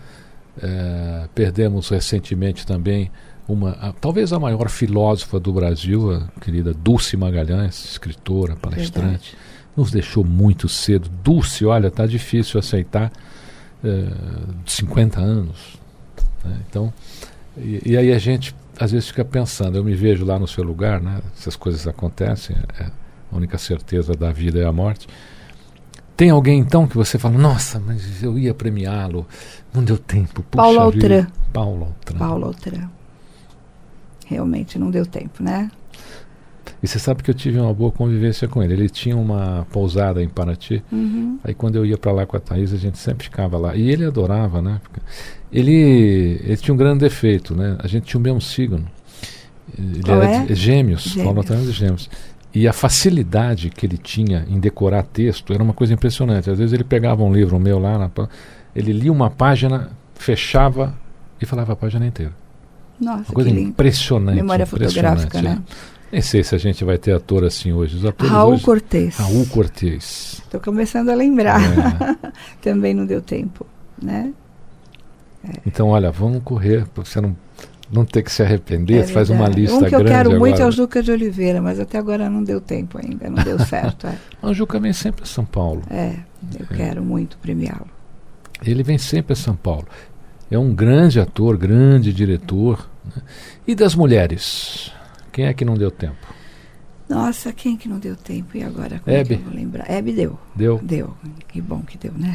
É, 0.62 1.28
perdemos 1.35 1.88
recentemente 1.88 2.64
também 2.64 3.11
uma, 3.49 3.73
a, 3.73 3.93
talvez 3.93 4.33
a 4.33 4.38
maior 4.38 4.71
filósofa 4.71 5.40
do 5.40 5.52
Brasil, 5.52 6.12
a 6.12 6.40
querida 6.40 6.73
Dulce 6.73 7.16
Magalhães, 7.16 7.85
escritora, 7.85 8.55
palestrante. 8.55 9.37
Verdade 9.37 9.46
nos 9.76 9.90
deixou 9.90 10.25
muito 10.25 10.68
cedo. 10.68 11.09
Dulce, 11.23 11.64
olha, 11.64 11.90
tá 11.90 12.06
difícil 12.06 12.59
aceitar 12.59 13.12
é, 13.85 14.09
50 14.64 15.21
anos. 15.21 15.78
Né? 16.45 16.59
Então, 16.68 16.92
e, 17.56 17.83
e, 17.92 17.97
aí 17.97 18.12
a 18.12 18.18
gente 18.18 18.54
às 18.78 18.92
vezes 18.92 19.09
fica 19.09 19.25
pensando, 19.25 19.76
eu 19.76 19.85
me 19.85 19.95
vejo 19.95 20.25
lá 20.25 20.38
no 20.38 20.47
seu 20.47 20.62
lugar, 20.62 21.00
né? 21.00 21.21
essas 21.37 21.56
coisas 21.56 21.87
acontecem, 21.87 22.56
é, 22.78 22.90
a 23.33 23.37
única 23.37 23.59
certeza 23.59 24.12
da 24.14 24.30
vida 24.30 24.59
é 24.59 24.66
a 24.66 24.73
morte. 24.73 25.09
Tem 26.16 26.30
alguém 26.30 26.59
então 26.59 26.87
que 26.87 26.97
você 26.97 27.18
fala, 27.18 27.37
nossa, 27.37 27.78
mas 27.78 28.23
eu 28.23 28.38
ia 28.38 28.54
premiá-lo, 28.54 29.26
não 29.73 29.85
deu 29.85 29.99
tempo. 29.99 30.42
Puxa 30.42 30.62
Paulo 30.62 30.80
Altran. 30.80 31.26
Paulo 31.52 31.85
Altran. 31.85 32.18
Paulo 32.18 32.47
Altran. 32.47 32.88
Realmente 34.25 34.78
não 34.78 34.90
deu 34.90 35.04
tempo, 35.04 35.42
né? 35.42 35.71
E 36.87 36.88
você 36.88 37.00
sabe 37.00 37.21
que 37.21 37.28
eu 37.28 37.35
tive 37.35 37.59
uma 37.59 37.75
boa 37.75 37.90
convivência 37.90 38.47
com 38.47 38.62
ele. 38.62 38.75
Ele 38.75 38.88
tinha 38.88 39.16
uma 39.16 39.66
pousada 39.73 40.23
em 40.23 40.28
Paraty. 40.28 40.85
Uhum. 40.93 41.37
Aí 41.43 41.52
quando 41.52 41.75
eu 41.75 41.85
ia 41.85 41.99
para 41.99 42.12
lá 42.12 42.25
com 42.25 42.37
a 42.37 42.40
Thaís, 42.40 42.73
a 42.73 42.76
gente 42.76 42.97
sempre 42.97 43.25
ficava 43.25 43.59
lá. 43.59 43.75
E 43.75 43.90
ele 43.90 44.05
adorava, 44.05 44.62
né? 44.62 44.81
Ele, 45.52 46.40
ele 46.45 46.57
tinha 46.57 46.73
um 46.73 46.76
grande 46.76 47.00
defeito, 47.00 47.57
né? 47.57 47.76
A 47.81 47.88
gente 47.88 48.05
tinha 48.05 48.21
o 48.21 48.23
mesmo 48.23 48.40
signo. 48.40 48.87
Ele 49.76 50.00
Qual 50.00 50.23
era 50.23 50.31
é? 50.31 50.45
de, 50.45 50.55
gêmeos, 50.55 51.02
Gêmeos. 51.02 51.25
Paulo 51.25 51.40
Antônio 51.40 51.64
de 51.64 51.73
Gêmeos. 51.73 52.09
E 52.55 52.69
a 52.69 52.73
facilidade 52.73 53.69
que 53.69 53.85
ele 53.85 53.99
tinha 53.99 54.47
em 54.49 54.61
decorar 54.61 55.02
texto 55.02 55.52
era 55.52 55.64
uma 55.64 55.75
coisa 55.75 55.93
impressionante. 55.93 56.49
Às 56.49 56.59
vezes 56.59 56.73
ele 56.73 56.85
pegava 56.85 57.21
um 57.25 57.35
livro 57.35 57.59
meu 57.59 57.81
lá, 57.81 57.99
na, 57.99 58.28
ele 58.76 58.93
lia 58.93 59.11
uma 59.11 59.28
página, 59.28 59.90
fechava 60.14 60.95
e 61.43 61.47
falava 61.47 61.73
a 61.73 61.76
página 61.76 62.07
inteira. 62.07 62.33
Nossa, 63.00 63.25
uma 63.25 63.35
coisa 63.35 63.50
impressionante. 63.50 64.37
Memória 64.37 64.62
impressionante, 64.62 65.23
fotográfica, 65.25 65.43
né? 65.43 65.62
É. 66.17 66.19
Nem 66.19 66.23
sei 66.23 66.43
se 66.43 66.55
a 66.55 66.59
gente 66.59 66.85
vai 66.85 66.97
ter 66.99 67.13
ator 67.13 67.45
assim 67.45 67.73
hoje. 67.73 67.97
Os 67.97 68.05
atores 68.05 68.33
Raul 68.33 68.55
hoje, 68.55 68.65
Cortez. 68.65 69.17
Raul 69.17 69.47
Cortez. 69.47 70.41
Estou 70.45 70.61
começando 70.61 71.11
a 71.11 71.15
lembrar. 71.15 71.61
É. 71.61 72.31
Também 72.63 72.95
não 72.95 73.05
deu 73.05 73.21
tempo, 73.21 73.67
né? 74.03 74.33
Então, 75.65 75.89
olha, 75.89 76.11
vamos 76.11 76.43
correr 76.43 76.87
para 76.87 77.05
você 77.05 77.21
não, 77.21 77.37
não 77.91 78.05
ter 78.05 78.23
que 78.23 78.33
se 78.33 78.43
arrepender. 78.43 79.03
É 79.03 79.07
faz 79.07 79.31
uma 79.31 79.49
lista 79.49 79.77
Um 79.77 79.81
que 79.81 79.95
eu 79.95 80.01
grande 80.01 80.11
quero 80.11 80.31
muito 80.31 80.55
é 80.55 80.57
agora. 80.57 80.69
o 80.69 80.73
Juca 80.73 81.03
de 81.03 81.11
Oliveira, 81.13 81.63
mas 81.63 81.79
até 81.79 81.99
agora 81.99 82.29
não 82.29 82.43
deu 82.43 82.61
tempo 82.61 82.99
ainda, 82.99 83.29
não 83.31 83.43
deu 83.45 83.59
certo. 83.61 84.07
é. 84.07 84.17
O 84.43 84.53
Juca 84.53 84.79
vem 84.81 84.93
sempre 84.93 85.23
a 85.23 85.27
São 85.27 85.45
Paulo. 85.45 85.83
É, 85.91 86.17
eu 86.59 86.67
quero 86.67 87.03
muito 87.05 87.37
premiá-lo. 87.39 87.87
Ele 88.65 88.83
vem 88.83 88.99
sempre 88.99 89.35
a 89.35 89.37
São 89.37 89.55
Paulo. 89.55 89.87
É 90.51 90.59
um 90.59 90.75
grande 90.75 91.21
ator, 91.21 91.57
grande 91.57 92.13
diretor. 92.13 92.89
né? 93.05 93.23
E 93.67 93.75
das 93.75 93.95
mulheres? 93.95 94.93
Quem 95.37 95.45
é 95.45 95.52
que 95.52 95.66
não 95.66 95.75
deu 95.75 95.90
tempo? 95.90 96.16
Nossa, 97.07 97.52
quem 97.52 97.76
que 97.76 97.90
não 97.90 97.99
deu 97.99 98.16
tempo? 98.16 98.57
E 98.57 98.62
agora? 98.62 99.00
Como 99.00 99.14
é 99.14 99.21
Hebe. 99.21 99.37
que 99.37 99.43
eu 99.43 99.45
vou 99.45 99.55
lembrar? 99.55 99.90
Hebe 99.90 100.12
deu. 100.14 100.38
Deu? 100.55 100.81
Deu. 100.83 101.14
Que 101.47 101.61
bom 101.61 101.83
que 101.83 101.99
deu, 101.99 102.14
né? 102.14 102.35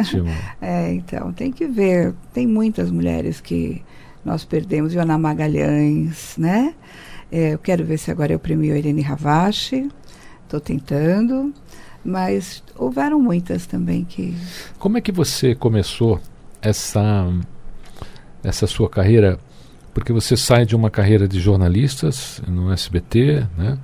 Ótimo. 0.00 0.30
É, 0.58 0.94
então, 0.94 1.30
tem 1.30 1.52
que 1.52 1.66
ver. 1.66 2.14
Tem 2.32 2.46
muitas 2.46 2.90
mulheres 2.90 3.38
que 3.38 3.82
nós 4.24 4.46
perdemos. 4.46 4.94
Joana 4.94 5.18
Magalhães, 5.18 6.34
né? 6.38 6.74
É, 7.30 7.52
eu 7.52 7.58
quero 7.58 7.84
ver 7.84 7.98
se 7.98 8.10
agora 8.10 8.32
eu 8.32 8.38
premio 8.38 8.72
a 8.72 8.78
Irene 8.78 9.02
Ravache. 9.02 9.90
Estou 10.44 10.58
tentando. 10.58 11.52
Mas 12.02 12.64
houveram 12.78 13.20
muitas 13.20 13.66
também 13.66 14.06
que. 14.06 14.34
Como 14.78 14.96
é 14.96 15.02
que 15.02 15.12
você 15.12 15.54
começou 15.54 16.18
essa, 16.62 17.30
essa 18.42 18.66
sua 18.66 18.88
carreira? 18.88 19.38
Porque 19.94 20.12
você 20.12 20.36
sai 20.36 20.64
de 20.64 20.74
uma 20.74 20.90
carreira 20.90 21.28
de 21.28 21.38
jornalistas 21.38 22.40
no 22.46 22.72
SBT, 22.72 23.46
né? 23.56 23.78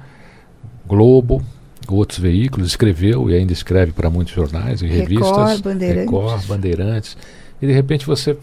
Globo, 0.86 1.42
outros 1.86 2.18
veículos, 2.18 2.68
escreveu 2.68 3.28
e 3.30 3.34
ainda 3.34 3.52
escreve 3.52 3.92
para 3.92 4.08
muitos 4.08 4.34
jornais 4.34 4.80
e 4.82 4.86
Record, 4.86 5.08
revistas. 5.08 5.60
Bandeirantes. 5.60 6.04
Record, 6.04 6.46
Bandeirantes. 6.46 7.16
E 7.60 7.66
de 7.66 7.72
repente 7.72 8.06
você 8.06 8.36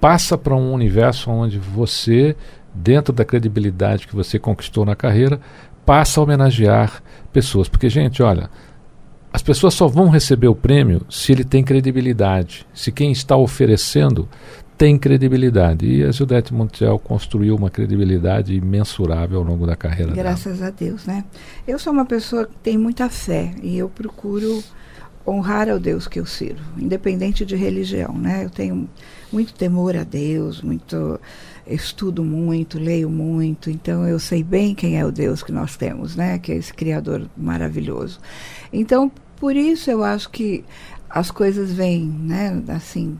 passa 0.00 0.36
para 0.36 0.54
um 0.54 0.72
universo 0.72 1.30
onde 1.30 1.58
você, 1.58 2.36
dentro 2.74 3.12
da 3.12 3.24
credibilidade 3.24 4.06
que 4.06 4.14
você 4.14 4.38
conquistou 4.38 4.84
na 4.84 4.96
carreira, 4.96 5.40
passa 5.86 6.20
a 6.20 6.22
homenagear 6.22 7.02
pessoas. 7.32 7.68
Porque, 7.68 7.88
gente, 7.88 8.22
olha, 8.22 8.50
as 9.32 9.42
pessoas 9.42 9.74
só 9.74 9.88
vão 9.88 10.08
receber 10.08 10.48
o 10.48 10.54
prêmio 10.54 11.04
se 11.10 11.32
ele 11.32 11.44
tem 11.44 11.64
credibilidade, 11.64 12.66
se 12.72 12.92
quem 12.92 13.12
está 13.12 13.36
oferecendo 13.36 14.28
tem 14.76 14.98
credibilidade. 14.98 15.86
E 15.86 16.04
a 16.04 16.10
Gildete 16.10 16.52
Montiel 16.52 16.98
construiu 16.98 17.56
uma 17.56 17.70
credibilidade 17.70 18.54
imensurável 18.54 19.38
ao 19.38 19.44
longo 19.44 19.66
da 19.66 19.76
carreira 19.76 20.12
dela. 20.12 20.22
Graças 20.22 20.62
a 20.62 20.70
Deus, 20.70 21.06
né? 21.06 21.24
Eu 21.66 21.78
sou 21.78 21.92
uma 21.92 22.04
pessoa 22.04 22.46
que 22.46 22.56
tem 22.56 22.76
muita 22.76 23.08
fé 23.08 23.54
e 23.62 23.78
eu 23.78 23.88
procuro 23.88 24.62
honrar 25.26 25.70
ao 25.70 25.78
Deus 25.78 26.06
que 26.06 26.20
eu 26.20 26.26
sirvo, 26.26 26.62
independente 26.78 27.46
de 27.46 27.56
religião, 27.56 28.12
né? 28.12 28.44
Eu 28.44 28.50
tenho 28.50 28.88
muito 29.32 29.54
temor 29.54 29.96
a 29.96 30.04
Deus, 30.04 30.60
muito 30.60 31.18
estudo 31.66 32.22
muito, 32.22 32.78
leio 32.78 33.08
muito, 33.08 33.70
então 33.70 34.06
eu 34.06 34.18
sei 34.18 34.42
bem 34.42 34.74
quem 34.74 34.98
é 34.98 35.04
o 35.04 35.10
Deus 35.10 35.42
que 35.42 35.50
nós 35.50 35.76
temos, 35.76 36.14
né? 36.14 36.38
Que 36.38 36.52
é 36.52 36.56
esse 36.56 36.74
Criador 36.74 37.26
maravilhoso. 37.36 38.20
Então, 38.70 39.10
por 39.36 39.56
isso 39.56 39.90
eu 39.90 40.04
acho 40.04 40.28
que 40.28 40.62
as 41.08 41.30
coisas 41.30 41.72
vêm, 41.72 42.04
né? 42.04 42.62
Assim, 42.68 43.18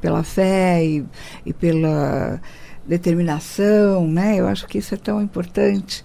pela 0.00 0.22
fé 0.22 0.84
e, 0.84 1.04
e 1.46 1.52
pela 1.52 2.40
determinação, 2.86 4.06
né? 4.06 4.36
Eu 4.38 4.46
acho 4.46 4.66
que 4.66 4.78
isso 4.78 4.94
é 4.94 4.96
tão 4.96 5.20
importante. 5.20 6.02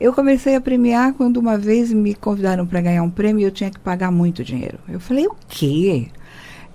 Eu 0.00 0.14
comecei 0.14 0.54
a 0.54 0.60
premiar 0.60 1.12
quando 1.12 1.36
uma 1.36 1.58
vez 1.58 1.92
me 1.92 2.14
convidaram 2.14 2.66
para 2.66 2.80
ganhar 2.80 3.02
um 3.02 3.10
prêmio 3.10 3.42
e 3.42 3.44
eu 3.44 3.50
tinha 3.50 3.70
que 3.70 3.78
pagar 3.78 4.10
muito 4.10 4.42
dinheiro. 4.42 4.78
Eu 4.88 4.98
falei, 4.98 5.26
o 5.26 5.36
quê? 5.46 6.08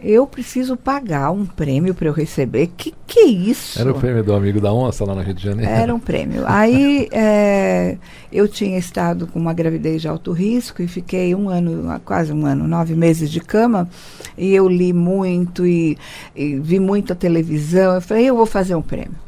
Eu 0.08 0.28
preciso 0.28 0.78
pagar 0.78 1.32
um 1.32 1.48
prêmio 1.48 1.96
para 1.96 2.08
eu 2.08 2.14
receber? 2.14 2.70
Que 2.78 2.94
que 3.08 3.22
é 3.22 3.26
isso? 3.26 3.80
Era 3.80 3.92
o 3.92 3.96
prêmio 3.96 4.24
do 4.24 4.36
Amigo 4.36 4.62
da 4.62 4.72
Onça 4.72 5.04
lá 5.04 5.16
no 5.16 5.22
Rio 5.22 5.34
de 5.34 5.44
Janeiro? 5.44 5.72
Era 5.72 5.96
um 5.96 6.00
prêmio. 6.00 6.44
Aí 6.46 7.08
é, 7.12 7.98
eu 8.32 8.48
tinha 8.48 8.78
estado 8.78 9.26
com 9.26 9.40
uma 9.40 9.52
gravidez 9.52 10.04
de 10.04 10.08
alto 10.08 10.32
risco 10.32 10.84
e 10.84 10.88
fiquei 10.88 11.34
um 11.34 11.50
ano, 11.50 12.00
quase 12.06 12.32
um 12.32 12.46
ano, 12.46 12.68
nove 12.68 12.94
meses 12.94 13.32
de 13.32 13.40
cama. 13.40 13.90
E 14.38 14.54
eu 14.54 14.70
li 14.70 14.94
muito 14.94 15.66
e, 15.66 15.98
e 16.36 16.60
vi 16.60 16.80
muita 16.80 17.16
televisão. 17.16 17.96
Eu 17.96 18.02
falei, 18.02 18.26
eu 18.30 18.36
vou 18.36 18.46
fazer 18.46 18.76
um 18.76 18.84
prêmio. 18.84 19.26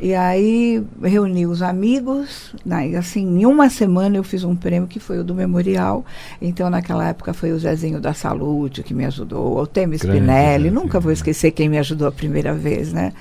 E 0.00 0.12
aí 0.12 0.84
reuni 1.00 1.46
os 1.46 1.62
amigos, 1.62 2.54
né, 2.64 2.96
assim, 2.96 3.40
em 3.40 3.46
uma 3.46 3.70
semana 3.70 4.16
eu 4.16 4.24
fiz 4.24 4.42
um 4.42 4.56
prêmio 4.56 4.88
que 4.88 4.98
foi 4.98 5.18
o 5.18 5.24
do 5.24 5.34
Memorial. 5.34 6.04
Então, 6.42 6.68
naquela 6.68 7.08
época 7.08 7.32
foi 7.32 7.52
o 7.52 7.58
Zezinho 7.58 8.00
da 8.00 8.12
Saúde 8.12 8.82
que 8.82 8.92
me 8.92 9.04
ajudou, 9.04 9.58
o 9.58 9.66
Temer 9.66 9.98
Spinelli, 9.98 10.70
nunca 10.70 10.98
vou 10.98 11.12
esquecer 11.12 11.52
quem 11.52 11.68
me 11.68 11.78
ajudou 11.78 12.08
a 12.08 12.12
primeira 12.12 12.52
vez, 12.52 12.92
né? 12.92 13.12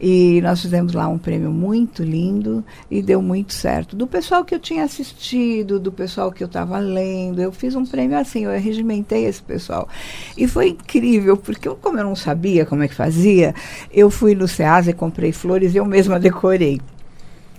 E 0.00 0.40
nós 0.42 0.60
fizemos 0.60 0.92
lá 0.92 1.08
um 1.08 1.18
prêmio 1.18 1.50
muito 1.50 2.02
lindo 2.02 2.64
e 2.90 3.02
deu 3.02 3.20
muito 3.20 3.52
certo. 3.52 3.96
Do 3.96 4.06
pessoal 4.06 4.44
que 4.44 4.54
eu 4.54 4.60
tinha 4.60 4.84
assistido, 4.84 5.80
do 5.80 5.90
pessoal 5.90 6.30
que 6.30 6.42
eu 6.42 6.46
estava 6.46 6.78
lendo, 6.78 7.42
eu 7.42 7.50
fiz 7.50 7.74
um 7.74 7.84
prêmio 7.84 8.16
assim, 8.16 8.44
eu 8.44 8.50
regimentei 8.60 9.24
esse 9.24 9.42
pessoal. 9.42 9.88
E 10.36 10.46
foi 10.46 10.70
incrível, 10.70 11.36
porque 11.36 11.66
eu, 11.66 11.74
como 11.74 11.98
eu 11.98 12.04
não 12.04 12.14
sabia 12.14 12.64
como 12.64 12.82
é 12.82 12.88
que 12.88 12.94
fazia, 12.94 13.54
eu 13.92 14.10
fui 14.10 14.34
no 14.34 14.46
SEASA 14.46 14.90
e 14.90 14.94
comprei 14.94 15.32
flores 15.32 15.74
e 15.74 15.78
eu 15.78 15.84
mesma 15.84 16.20
decorei. 16.20 16.80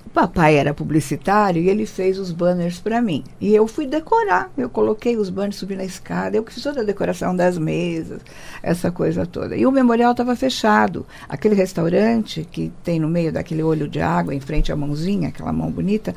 O 0.09 0.11
papai 0.11 0.55
era 0.55 0.73
publicitário 0.73 1.61
e 1.61 1.69
ele 1.69 1.85
fez 1.85 2.17
os 2.17 2.31
banners 2.31 2.79
para 2.79 2.99
mim. 2.99 3.23
E 3.39 3.53
eu 3.53 3.67
fui 3.67 3.85
decorar. 3.85 4.51
Eu 4.57 4.67
coloquei 4.67 5.15
os 5.15 5.29
banners, 5.29 5.57
subi 5.57 5.75
na 5.75 5.85
escada. 5.85 6.35
Eu 6.35 6.43
fiz 6.43 6.63
toda 6.63 6.81
a 6.81 6.83
decoração 6.83 7.35
das 7.35 7.59
mesas, 7.59 8.19
essa 8.63 8.89
coisa 8.89 9.27
toda. 9.27 9.55
E 9.55 9.67
o 9.67 9.71
memorial 9.71 10.13
estava 10.13 10.35
fechado. 10.35 11.05
Aquele 11.29 11.53
restaurante 11.53 12.45
que 12.51 12.71
tem 12.83 12.99
no 12.99 13.07
meio 13.07 13.31
daquele 13.31 13.61
olho 13.61 13.87
de 13.87 14.01
água, 14.01 14.33
em 14.33 14.39
frente 14.39 14.71
à 14.71 14.75
mãozinha, 14.75 15.29
aquela 15.29 15.53
mão 15.53 15.69
bonita, 15.69 16.15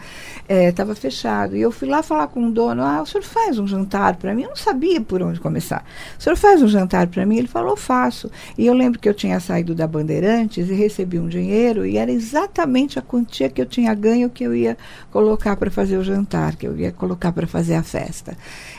estava 0.49 0.93
é, 0.93 0.95
fechado. 0.95 1.55
E 1.55 1.61
eu 1.61 1.71
fui 1.71 1.87
lá 1.87 2.03
falar 2.03 2.29
com 2.29 2.47
o 2.47 2.51
dono: 2.51 2.83
Ah, 2.83 3.03
o 3.03 3.07
senhor 3.07 3.23
faz 3.23 3.59
um 3.59 3.67
jantar 3.67 4.17
para 4.17 4.35
mim? 4.35 4.45
Eu 4.45 4.49
não 4.49 4.57
sabia 4.57 5.03
por 5.03 5.21
onde 5.21 5.39
começar. 5.39 5.85
O 6.19 6.23
senhor 6.23 6.37
faz 6.37 6.63
um 6.63 6.69
jantar 6.69 7.09
para 7.09 7.27
mim? 7.27 7.37
Ele 7.37 7.49
falou: 7.49 7.77
Faço. 7.77 8.31
E 8.57 8.65
eu 8.65 8.73
lembro 8.73 8.99
que 8.99 9.09
eu 9.09 9.13
tinha 9.15 9.39
saído 9.39 9.75
da 9.75 9.87
Bandeirantes 9.87 10.71
e 10.71 10.73
recebi 10.73 11.19
um 11.19 11.29
dinheiro 11.29 11.85
e 11.85 11.99
era 11.99 12.11
exatamente 12.11 12.99
a 12.99 13.03
quantia 13.03 13.51
que 13.51 13.61
eu 13.61 13.67
tinha 13.67 13.82
tinha 13.83 13.95
ganho 13.95 14.31
que 14.31 14.45
eu 14.45 14.55
ia 14.55 14.77
colocar 15.11 15.57
para 15.57 15.71
fazer 15.71 15.97
o 15.97 16.05
jantar, 16.05 16.55
que 16.55 16.67
eu 16.67 16.77
ia 16.77 16.93
colocar 16.93 17.33
para 17.33 17.47
fazer 17.47 17.75
a 17.75 17.83
festa. 17.83 18.37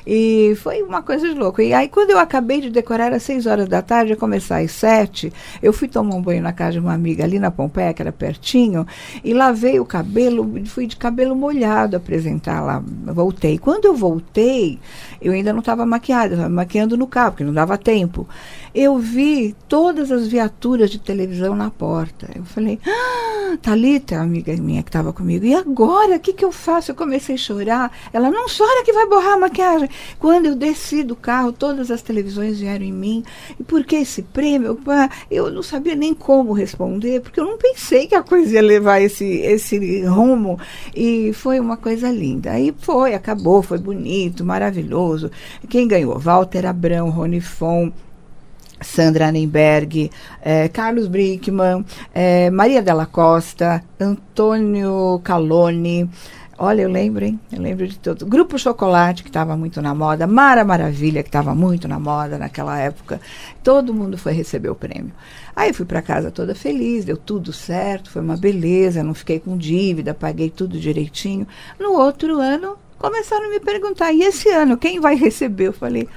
E 0.07 0.55
foi 0.62 0.81
uma 0.81 1.01
coisa 1.01 1.27
de 1.27 1.33
louco. 1.33 1.62
E 1.62 1.74
aí, 1.74 1.89
quando 1.89 2.12
eu 2.12 2.19
acabei 2.19 2.62
de 2.62 2.69
decorar, 2.69 3.12
às 3.12 3.24
seis 3.24 3.45
horas 3.45 3.67
da 3.67 3.81
tarde, 3.81 4.12
ia 4.12 4.15
começar 4.15 4.60
às 4.60 4.72
sete, 4.72 5.31
eu 5.62 5.74
fui 5.74 5.88
tomar 5.88 6.15
um 6.15 6.22
banho 6.22 6.41
na 6.41 6.53
casa 6.53 6.74
de 6.74 6.79
uma 6.79 6.93
amiga 6.93 7.24
ali 7.24 7.38
na 7.38 7.51
Pompeia, 7.51 7.93
que 7.93 8.01
era 8.01 8.12
pertinho, 8.12 8.88
e 9.24 9.33
lavei 9.33 9.79
o 9.79 9.86
cabelo, 9.86 10.65
fui 10.65 10.88
de 10.88 10.95
cabelo 10.95 11.36
molhado 11.36 11.98
apresentar 11.98 12.62
lá. 12.62 12.81
Voltei. 13.05 13.57
Quando 13.57 13.86
eu 13.86 13.95
voltei, 13.95 14.79
eu 15.22 15.33
ainda 15.33 15.51
não 15.51 15.60
estava 15.60 15.86
maquiada, 15.86 16.33
estava 16.33 16.50
maquiando 16.50 16.98
no 16.98 17.07
carro, 17.07 17.31
porque 17.31 17.43
não 17.43 17.53
dava 17.53 17.77
tempo 17.77 18.27
eu 18.74 18.98
vi 18.98 19.55
todas 19.68 20.12
as 20.12 20.27
viaturas 20.27 20.90
de 20.90 20.98
televisão 20.98 21.55
na 21.55 21.70
porta. 21.70 22.29
Eu 22.36 22.44
falei, 22.44 22.79
ah, 22.88 23.55
Thalita, 23.62 24.20
amiga 24.20 24.55
minha 24.57 24.81
que 24.81 24.90
estava 24.90 25.14
comigo, 25.14 25.46
e 25.46 25.53
agora? 25.53 26.16
O 26.16 26.20
que, 26.20 26.33
que 26.33 26.44
eu 26.44 26.51
faço? 26.51 26.90
Eu 26.90 26.96
comecei 26.96 27.36
a 27.36 27.38
chorar. 27.38 27.92
Ela, 28.12 28.31
não 28.31 28.48
chora 28.48 28.83
que 28.83 28.92
vai 28.92 29.07
borrar 29.07 29.33
a 29.33 29.38
maquiagem. 29.38 29.90
Quando 30.20 30.48
eu 30.48 30.55
desci 30.55 31.03
do 31.03 31.16
carro, 31.16 31.51
todas 31.51 31.92
as 31.92 32.01
televisões 32.01 32.59
vieram 32.59 32.83
em 32.83 32.92
mim. 32.92 33.24
E 33.59 33.64
por 33.64 33.83
que 33.83 33.98
esse 33.98 34.24
prêmio? 34.24 34.79
Eu 35.29 35.51
não 35.51 35.62
sabia 35.62 35.96
nem 35.96 36.14
como 36.14 36.51
responder, 36.51 37.22
porque 37.22 37.40
eu 37.40 37.46
não 37.46 37.57
pensei 37.57 38.07
que 38.07 38.16
a 38.16 38.24
coisa 38.24 38.55
ia 38.55 38.62
levar 38.62 39.00
esse, 39.01 39.25
esse 39.25 40.03
rumo. 40.03 40.59
E 40.96 41.31
foi 41.33 41.59
uma 41.59 41.77
coisa 41.77 42.09
linda. 42.09 42.51
Aí 42.51 42.74
foi, 42.79 43.14
acabou, 43.14 43.62
foi 43.62 43.77
bonito, 43.77 44.44
maravilhoso. 44.44 45.29
Quem 45.70 45.88
ganhou? 45.88 46.18
Walter 46.18 46.66
Abrão, 46.66 47.12
Rony 47.12 47.40
Fon, 47.40 47.92
Sandra 48.83 49.27
Annenberg, 49.27 50.11
eh, 50.41 50.69
Carlos 50.69 51.07
Brickman, 51.07 51.85
eh, 52.13 52.50
Maria 52.50 52.81
Della 52.81 53.05
Costa, 53.05 53.83
Antônio 54.00 55.19
Calone. 55.24 56.09
Olha, 56.57 56.83
eu 56.83 56.89
lembro, 56.89 57.25
hein? 57.25 57.39
Eu 57.51 57.59
lembro 57.61 57.87
de 57.87 57.98
tudo. 57.98 58.27
Grupo 58.27 58.59
Chocolate, 58.59 59.24
que 59.24 59.29
estava 59.29 59.57
muito 59.57 59.81
na 59.81 59.96
moda. 59.96 60.27
Mara 60.27 60.63
Maravilha, 60.63 61.24
que 61.24 61.29
estava 61.29 61.55
muito 61.55 61.87
na 61.87 62.00
moda 62.00 62.37
naquela 62.37 62.79
época. 62.79 63.19
Todo 63.63 63.93
mundo 63.93 64.17
foi 64.17 64.33
receber 64.33 64.69
o 64.69 64.75
prêmio. 64.75 65.11
Aí 65.55 65.74
fui 65.74 65.85
para 65.85 66.01
casa 66.01 66.29
toda 66.29 66.53
feliz, 66.53 67.05
deu 67.05 67.17
tudo 67.17 67.51
certo, 67.51 68.11
foi 68.11 68.22
uma 68.22 68.37
beleza, 68.37 69.03
não 69.03 69.15
fiquei 69.15 69.39
com 69.39 69.57
dívida, 69.57 70.13
paguei 70.13 70.50
tudo 70.50 70.79
direitinho. 70.79 71.48
No 71.79 71.93
outro 71.93 72.39
ano, 72.39 72.77
começaram 73.00 73.48
a 73.48 73.50
me 73.50 73.59
perguntar: 73.59 74.13
e 74.13 74.22
esse 74.22 74.48
ano, 74.50 74.77
quem 74.77 75.00
vai 75.00 75.15
receber? 75.15 75.67
Eu 75.67 75.74
falei 75.74 76.07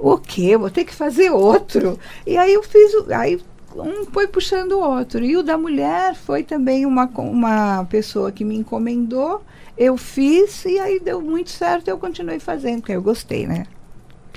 o 0.00 0.16
quê? 0.18 0.56
Vou 0.56 0.70
ter 0.70 0.84
que 0.84 0.94
fazer 0.94 1.30
outro. 1.30 1.98
E 2.26 2.36
aí 2.36 2.54
eu 2.54 2.62
fiz, 2.62 2.92
aí 3.10 3.40
um 3.76 4.04
foi 4.06 4.26
puxando 4.26 4.72
o 4.72 4.80
outro. 4.80 5.24
E 5.24 5.36
o 5.36 5.42
da 5.42 5.56
mulher 5.58 6.14
foi 6.14 6.42
também 6.42 6.86
uma, 6.86 7.04
uma 7.06 7.84
pessoa 7.84 8.32
que 8.32 8.44
me 8.44 8.56
encomendou, 8.56 9.42
eu 9.76 9.96
fiz 9.96 10.64
e 10.64 10.78
aí 10.78 11.00
deu 11.00 11.20
muito 11.20 11.50
certo 11.50 11.88
eu 11.88 11.98
continuei 11.98 12.38
fazendo, 12.38 12.80
porque 12.80 12.92
eu 12.92 13.02
gostei, 13.02 13.46
né? 13.46 13.66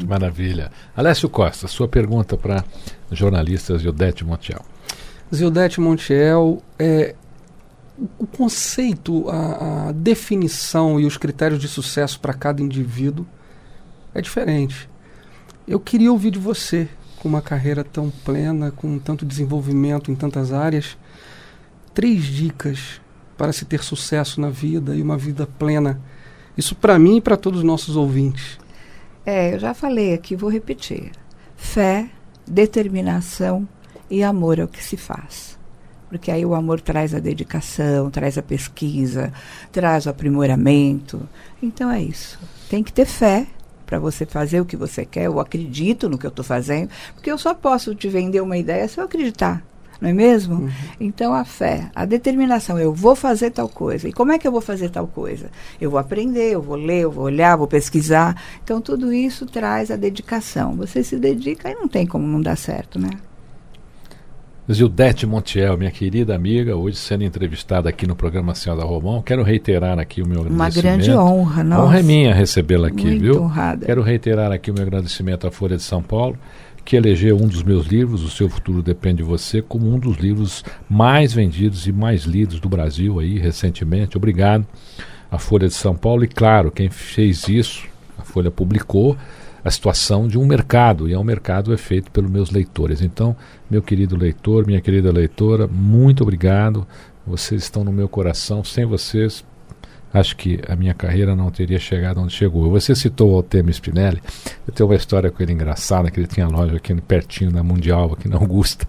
Maravilha. 0.06 0.72
Alessio 0.96 1.30
Costa, 1.30 1.68
sua 1.68 1.88
pergunta 1.88 2.36
para 2.36 2.64
jornalista 3.12 3.78
Zildete 3.78 4.26
Montiel. 4.26 4.62
Zildete 5.34 5.80
Montiel, 5.80 6.62
é, 6.80 7.16
o 8.18 8.26
conceito, 8.26 9.30
a, 9.30 9.90
a 9.90 9.92
definição 9.92 11.00
e 11.00 11.06
os 11.06 11.18
critérios 11.18 11.60
de 11.60 11.68
sucesso 11.68 12.20
para 12.20 12.34
cada 12.34 12.62
indivíduo 12.62 13.26
é 14.14 14.22
diferente. 14.22 14.90
Eu 15.66 15.80
queria 15.80 16.12
ouvir 16.12 16.32
de 16.32 16.40
você, 16.40 16.90
com 17.20 17.30
uma 17.30 17.42
carreira 17.42 17.86
tão 17.86 18.10
plena, 18.10 18.70
com 18.70 19.00
tanto 19.00 19.26
desenvolvimento 19.26 20.12
em 20.12 20.16
tantas 20.16 20.52
áreas, 20.52 20.98
três 21.94 22.26
dicas 22.26 23.00
para 23.38 23.54
se 23.54 23.64
ter 23.64 23.82
sucesso 23.82 24.42
na 24.42 24.50
vida 24.50 24.94
e 24.94 25.02
uma 25.02 25.18
vida 25.18 25.48
plena. 25.48 26.02
Isso 26.58 26.76
para 26.76 27.00
mim 27.00 27.18
e 27.18 27.22
para 27.22 27.38
todos 27.38 27.60
os 27.60 27.66
nossos 27.66 27.96
ouvintes. 27.96 28.60
É, 29.26 29.56
eu 29.56 29.60
já 29.60 29.74
falei 29.74 30.14
aqui, 30.14 30.36
vou 30.36 30.52
repetir. 30.52 31.12
Fé, 31.56 32.10
determinação 32.46 33.68
e 34.10 34.22
amor 34.22 34.60
é 34.60 34.66
o 34.66 34.68
que 34.68 34.84
se 34.84 34.98
faz. 34.98 35.58
Porque 36.10 36.30
aí 36.30 36.46
o 36.46 36.54
amor 36.54 36.82
traz 36.82 37.16
a 37.16 37.20
dedicação, 37.20 38.12
traz 38.12 38.38
a 38.38 38.44
pesquisa, 38.44 39.32
traz 39.72 40.06
o 40.06 40.10
aprimoramento. 40.10 41.28
Então 41.62 41.90
é 41.90 42.02
isso. 42.02 42.38
Tem 42.70 42.84
que 42.84 42.92
ter 42.92 43.06
fé, 43.06 43.48
para 43.94 44.00
você 44.00 44.26
fazer 44.26 44.60
o 44.60 44.66
que 44.66 44.76
você 44.76 45.06
quer, 45.06 45.26
eu 45.26 45.40
acredito 45.40 46.10
no 46.10 46.18
que 46.18 46.26
eu 46.26 46.30
estou 46.30 46.44
fazendo, 46.44 46.90
porque 47.14 47.32
eu 47.32 47.38
só 47.38 47.54
posso 47.54 47.94
te 47.94 48.10
vender 48.10 48.42
uma 48.42 48.58
ideia 48.58 48.88
se 48.88 49.00
eu 49.00 49.04
acreditar. 49.04 49.64
Não 50.02 50.10
é 50.10 50.14
mesmo? 50.14 50.56
Uhum. 50.56 50.72
Então 51.00 51.32
a 51.32 51.46
fé, 51.46 51.92
a 51.94 52.04
determinação, 52.04 52.80
eu 52.80 52.92
vou 52.92 53.16
fazer 53.16 53.52
tal 53.52 53.70
coisa. 53.70 54.10
E 54.10 54.12
como 54.12 54.32
é 54.32 54.40
que 54.40 54.48
eu 54.48 54.52
vou 54.52 54.62
fazer 54.62 54.90
tal 54.90 55.06
coisa? 55.06 55.52
Eu 55.80 55.92
vou 55.92 56.00
aprender, 56.00 56.50
eu 56.54 56.62
vou 56.62 56.76
ler, 56.76 57.02
eu 57.02 57.12
vou 57.12 57.26
olhar, 57.26 57.56
vou 57.56 57.68
pesquisar. 57.68 58.36
Então 58.64 58.82
tudo 58.82 59.14
isso 59.14 59.46
traz 59.46 59.92
a 59.92 59.96
dedicação. 59.96 60.76
Você 60.76 61.04
se 61.04 61.18
dedica 61.18 61.70
e 61.70 61.76
não 61.76 61.88
tem 61.88 62.08
como 62.08 62.26
não 62.26 62.42
dar 62.42 62.58
certo, 62.58 63.00
né? 63.00 63.12
Gildete 64.68 65.26
Montiel, 65.28 65.78
minha 65.78 65.92
querida 65.92 66.34
amiga, 66.34 66.74
hoje 66.78 66.96
sendo 66.96 67.26
entrevistada 67.26 67.90
aqui 67.90 68.08
no 68.08 68.16
programa 68.16 68.56
Senhora 68.56 68.86
Romão. 68.86 69.22
Quero 69.22 69.44
reiterar 69.44 70.00
aqui 70.00 70.22
o 70.22 70.28
meu 70.28 70.40
Uma 70.42 70.68
agradecimento. 70.68 70.96
grande 71.04 71.12
honra, 71.12 71.64
nossa. 71.66 71.84
Honra 71.84 72.00
é 72.00 72.04
minha 72.04 72.34
recebê-la 72.34 72.88
aqui, 72.88 73.06
Muito 73.08 73.22
viu? 73.22 73.42
honrada. 73.44 73.86
Quero 73.86 74.02
reiterar 74.02 74.54
aqui 74.54 74.72
o 74.72 74.74
meu 74.74 74.84
agradecimento 74.84 75.46
à 75.46 75.52
Folha 75.52 75.76
de 75.76 75.84
São 75.84 76.02
Paulo, 76.02 76.38
que 76.86 76.96
elegeu 76.96 77.36
um 77.36 77.46
dos 77.48 77.62
meus 77.62 77.88
livros, 77.88 78.24
O 78.24 78.30
Seu 78.30 78.50
Futuro 78.50 78.82
Depende 78.82 79.18
de 79.18 79.24
Você, 79.24 79.62
como 79.62 79.94
um 79.94 80.00
dos 80.00 80.16
livros 80.16 80.64
mais 80.90 81.34
vendidos 81.34 81.86
e 81.86 81.92
mais 81.92 82.24
lidos 82.24 82.62
do 82.62 82.70
Brasil 82.70 83.20
aí 83.20 83.38
recentemente. 83.38 84.16
Obrigado 84.16 84.66
à 85.30 85.38
Folha 85.38 85.68
de 85.68 85.74
São 85.74 85.94
Paulo 85.94 86.24
e, 86.24 86.28
claro, 86.28 86.72
quem 86.72 86.90
fez 86.90 87.50
isso, 87.50 87.84
a 88.18 88.22
Folha 88.24 88.50
publicou, 88.50 89.18
a 89.64 89.72
situação 89.72 90.28
de 90.28 90.38
um 90.38 90.46
mercado, 90.46 91.08
e 91.08 91.14
é 91.14 91.20
um 91.20 91.24
mercado 91.24 91.74
é 91.74 91.78
feito 91.78 92.12
pelos 92.12 92.30
meus 92.30 92.52
leitores. 92.52 93.02
Então, 93.02 93.36
meu 93.70 93.82
querido 93.82 94.16
leitor, 94.18 94.66
minha 94.68 94.82
querida 94.82 95.12
leitora, 95.12 95.68
muito 95.68 96.22
obrigado. 96.24 96.86
Vocês 97.26 97.64
estão 97.64 97.84
no 97.84 97.92
meu 97.92 98.10
coração. 98.10 98.64
Sem 98.64 98.86
vocês, 98.86 99.46
acho 100.14 100.36
que 100.36 100.60
a 100.68 100.76
minha 100.76 100.94
carreira 100.94 101.34
não 101.34 101.50
teria 101.50 101.80
chegado 101.80 102.20
onde 102.20 102.34
chegou. 102.34 102.70
Você 102.72 102.94
citou 102.94 103.32
o 103.32 103.36
Altemio 103.38 103.72
Spinelli. 103.72 104.22
Eu 104.68 104.74
tenho 104.74 104.90
uma 104.90 104.96
história 104.96 105.32
com 105.32 105.42
ele 105.42 105.54
engraçada, 105.54 106.12
que 106.12 106.20
ele 106.20 106.28
tinha 106.28 106.48
loja 106.48 106.76
aqui 106.76 106.94
pertinho 107.02 107.52
da 107.52 107.64
Mundial, 107.64 108.12
aqui 108.14 108.28
na 108.28 108.36
Augusta. 108.36 108.86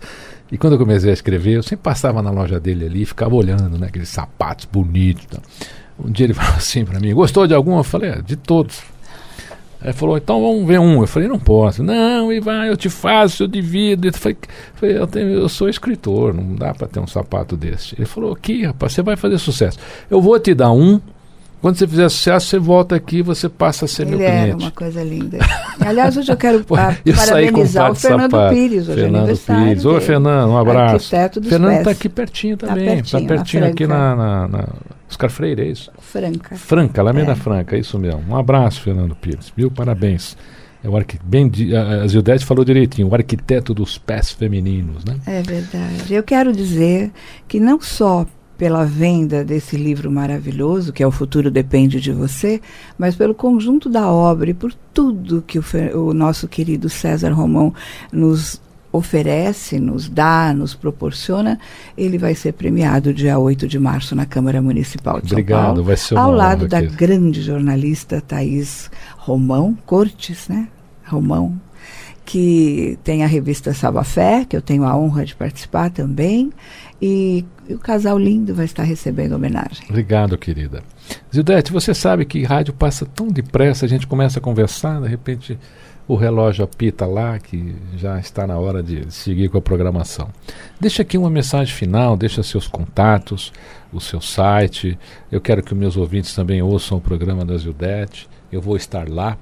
E 0.50 0.58
quando 0.58 0.72
eu 0.72 0.78
comecei 0.78 1.10
a 1.10 1.14
escrever, 1.14 1.52
eu 1.52 1.62
sempre 1.62 1.84
passava 1.84 2.20
na 2.20 2.30
loja 2.30 2.58
dele 2.58 2.86
ali 2.86 3.02
e 3.02 3.06
ficava 3.06 3.34
olhando, 3.34 3.78
né, 3.78 3.86
aqueles 3.86 4.08
sapatos 4.08 4.66
bonitos. 4.66 5.26
Tá. 5.26 5.38
Um 5.98 6.10
dia 6.10 6.26
ele 6.26 6.34
falou 6.34 6.56
assim 6.56 6.84
para 6.84 6.98
mim: 6.98 7.14
Gostou 7.14 7.46
de 7.46 7.54
algum? 7.54 7.78
Eu 7.78 7.84
falei: 7.84 8.10
é, 8.10 8.20
De 8.20 8.34
todos. 8.36 8.93
Ele 9.84 9.92
falou, 9.92 10.16
então 10.16 10.40
vamos 10.40 10.66
ver 10.66 10.80
um. 10.80 11.02
Eu 11.02 11.06
falei, 11.06 11.28
não 11.28 11.38
posso. 11.38 11.82
Não, 11.82 12.32
e 12.32 12.40
vai, 12.40 12.70
eu 12.70 12.76
te 12.76 12.88
faço, 12.88 13.42
eu 13.42 13.46
divido. 13.46 14.08
Eu 14.08 14.12
falei, 14.14 14.36
eu, 14.98 15.06
tenho, 15.06 15.28
eu 15.28 15.48
sou 15.48 15.68
escritor, 15.68 16.32
não 16.32 16.54
dá 16.54 16.72
para 16.72 16.88
ter 16.88 17.00
um 17.00 17.06
sapato 17.06 17.54
desse. 17.54 17.94
Ele 17.96 18.06
falou, 18.06 18.32
aqui, 18.32 18.64
rapaz, 18.64 18.92
você 18.94 19.02
vai 19.02 19.14
fazer 19.14 19.36
sucesso. 19.38 19.78
Eu 20.10 20.22
vou 20.22 20.40
te 20.40 20.54
dar 20.54 20.72
um. 20.72 20.98
Quando 21.60 21.76
você 21.78 21.86
fizer 21.88 22.08
sucesso, 22.10 22.46
você 22.46 22.58
volta 22.58 22.94
aqui 22.94 23.18
e 23.18 23.22
você 23.22 23.48
passa 23.48 23.86
a 23.86 23.88
ser 23.88 24.02
Ele 24.06 24.16
meu 24.16 24.26
é 24.26 24.42
cliente. 24.42 24.64
uma 24.64 24.70
coisa 24.70 25.02
linda. 25.02 25.38
Aliás, 25.80 26.14
hoje 26.14 26.30
eu 26.30 26.36
quero 26.36 26.58
a, 26.76 26.96
Eu 27.06 27.14
parabenizar 27.14 27.84
par 27.84 27.92
o 27.92 27.94
Fernando 27.94 28.30
sapato. 28.32 28.54
Pires, 28.54 28.82
hoje 28.88 28.92
é 28.92 29.02
Fernando 29.02 29.16
aniversário 29.22 29.64
Pires. 29.64 29.84
Oi. 29.86 30.00
Fernando, 30.02 30.50
um 30.50 30.58
abraço. 30.58 30.94
Arquiteto 31.16 31.42
Fernando 31.42 31.78
está 31.78 31.90
aqui 31.90 32.08
pertinho 32.10 32.56
Tá 32.58 32.66
também. 32.66 32.98
Está 32.98 33.18
pertinho, 33.18 33.22
na 33.22 33.28
pertinho, 33.36 33.64
aqui 33.64 33.86
Franca. 33.86 33.98
na, 33.98 34.16
na, 34.16 34.48
na 34.48 34.68
Oscar 35.14 35.30
Freire, 35.30 35.62
é 35.62 35.66
isso? 35.68 35.90
Franca. 35.98 36.56
Franca, 36.56 37.00
Alameda 37.00 37.32
É. 37.32 37.36
Franca, 37.36 37.76
é 37.76 37.78
isso 37.78 37.98
mesmo. 37.98 38.22
Um 38.28 38.36
abraço, 38.36 38.80
Fernando 38.80 39.14
Pires. 39.14 39.52
Viu? 39.56 39.70
Parabéns. 39.70 40.36
É 40.82 40.88
o 40.88 40.96
arqui... 40.96 41.18
Bem, 41.24 41.50
a 42.02 42.06
Zildete 42.06 42.44
falou 42.44 42.64
direitinho, 42.64 43.08
o 43.08 43.14
arquiteto 43.14 43.72
dos 43.72 43.96
pés 43.96 44.32
femininos, 44.32 45.04
né? 45.04 45.16
É 45.26 45.40
verdade. 45.40 46.12
Eu 46.12 46.22
quero 46.22 46.52
dizer 46.52 47.10
que 47.48 47.58
não 47.58 47.80
só 47.80 48.26
pela 48.58 48.84
venda 48.84 49.44
desse 49.44 49.76
livro 49.76 50.10
maravilhoso, 50.10 50.92
que 50.92 51.02
é 51.02 51.06
O 51.06 51.10
Futuro 51.10 51.50
Depende 51.50 52.00
de 52.00 52.12
Você, 52.12 52.60
mas 52.98 53.16
pelo 53.16 53.34
conjunto 53.34 53.88
da 53.88 54.10
obra 54.10 54.50
e 54.50 54.54
por 54.54 54.74
tudo 54.92 55.42
que 55.46 55.58
o, 55.58 55.64
o 55.94 56.12
nosso 56.14 56.46
querido 56.46 56.88
César 56.88 57.32
Romão 57.32 57.72
nos 58.12 58.60
oferece, 58.94 59.80
nos 59.80 60.08
dá, 60.08 60.54
nos 60.54 60.72
proporciona, 60.72 61.58
ele 61.98 62.16
vai 62.16 62.32
ser 62.32 62.52
premiado 62.52 63.12
dia 63.12 63.36
8 63.36 63.66
de 63.66 63.76
março 63.76 64.14
na 64.14 64.24
Câmara 64.24 64.62
Municipal 64.62 65.20
de 65.20 65.32
Obrigado, 65.32 65.58
São 65.58 65.66
Paulo. 65.66 65.82
vai 65.82 65.96
ser 65.96 66.16
ao 66.16 66.30
lado 66.30 66.68
da 66.68 66.78
querido. 66.78 66.96
grande 66.96 67.42
jornalista 67.42 68.20
Thaís 68.20 68.88
Romão 69.16 69.76
Cortes, 69.84 70.46
né? 70.48 70.68
Romão, 71.04 71.60
que 72.24 72.96
tem 73.02 73.24
a 73.24 73.26
revista 73.26 73.74
Salva-Fé, 73.74 74.46
que 74.48 74.56
eu 74.56 74.62
tenho 74.62 74.84
a 74.84 74.96
honra 74.96 75.24
de 75.24 75.34
participar 75.34 75.90
também, 75.90 76.52
e, 77.02 77.44
e 77.68 77.74
o 77.74 77.78
casal 77.80 78.16
lindo 78.16 78.54
vai 78.54 78.64
estar 78.64 78.84
recebendo 78.84 79.32
homenagem. 79.32 79.86
Obrigado, 79.90 80.38
querida. 80.38 80.84
Zildete, 81.34 81.72
você 81.72 81.92
sabe 81.92 82.24
que 82.24 82.44
rádio 82.44 82.72
passa 82.72 83.04
tão 83.04 83.26
depressa, 83.26 83.86
a 83.86 83.88
gente 83.88 84.06
começa 84.06 84.38
a 84.38 84.42
conversar, 84.42 85.02
de 85.02 85.08
repente 85.08 85.58
o 86.06 86.14
relógio 86.16 86.64
apita 86.64 87.06
lá, 87.06 87.38
que 87.38 87.74
já 87.96 88.18
está 88.18 88.46
na 88.46 88.58
hora 88.58 88.82
de 88.82 89.10
seguir 89.12 89.48
com 89.48 89.58
a 89.58 89.62
programação. 89.62 90.28
Deixa 90.78 91.02
aqui 91.02 91.16
uma 91.16 91.30
mensagem 91.30 91.74
final, 91.74 92.16
deixa 92.16 92.42
seus 92.42 92.68
contatos, 92.68 93.52
o 93.92 94.00
seu 94.00 94.20
site. 94.20 94.98
Eu 95.32 95.40
quero 95.40 95.62
que 95.62 95.74
meus 95.74 95.96
ouvintes 95.96 96.34
também 96.34 96.60
ouçam 96.60 96.98
o 96.98 97.00
programa 97.00 97.44
da 97.44 97.56
Zildete. 97.56 98.28
Eu 98.52 98.60
vou 98.60 98.76
estar 98.76 99.08
lá. 99.08 99.38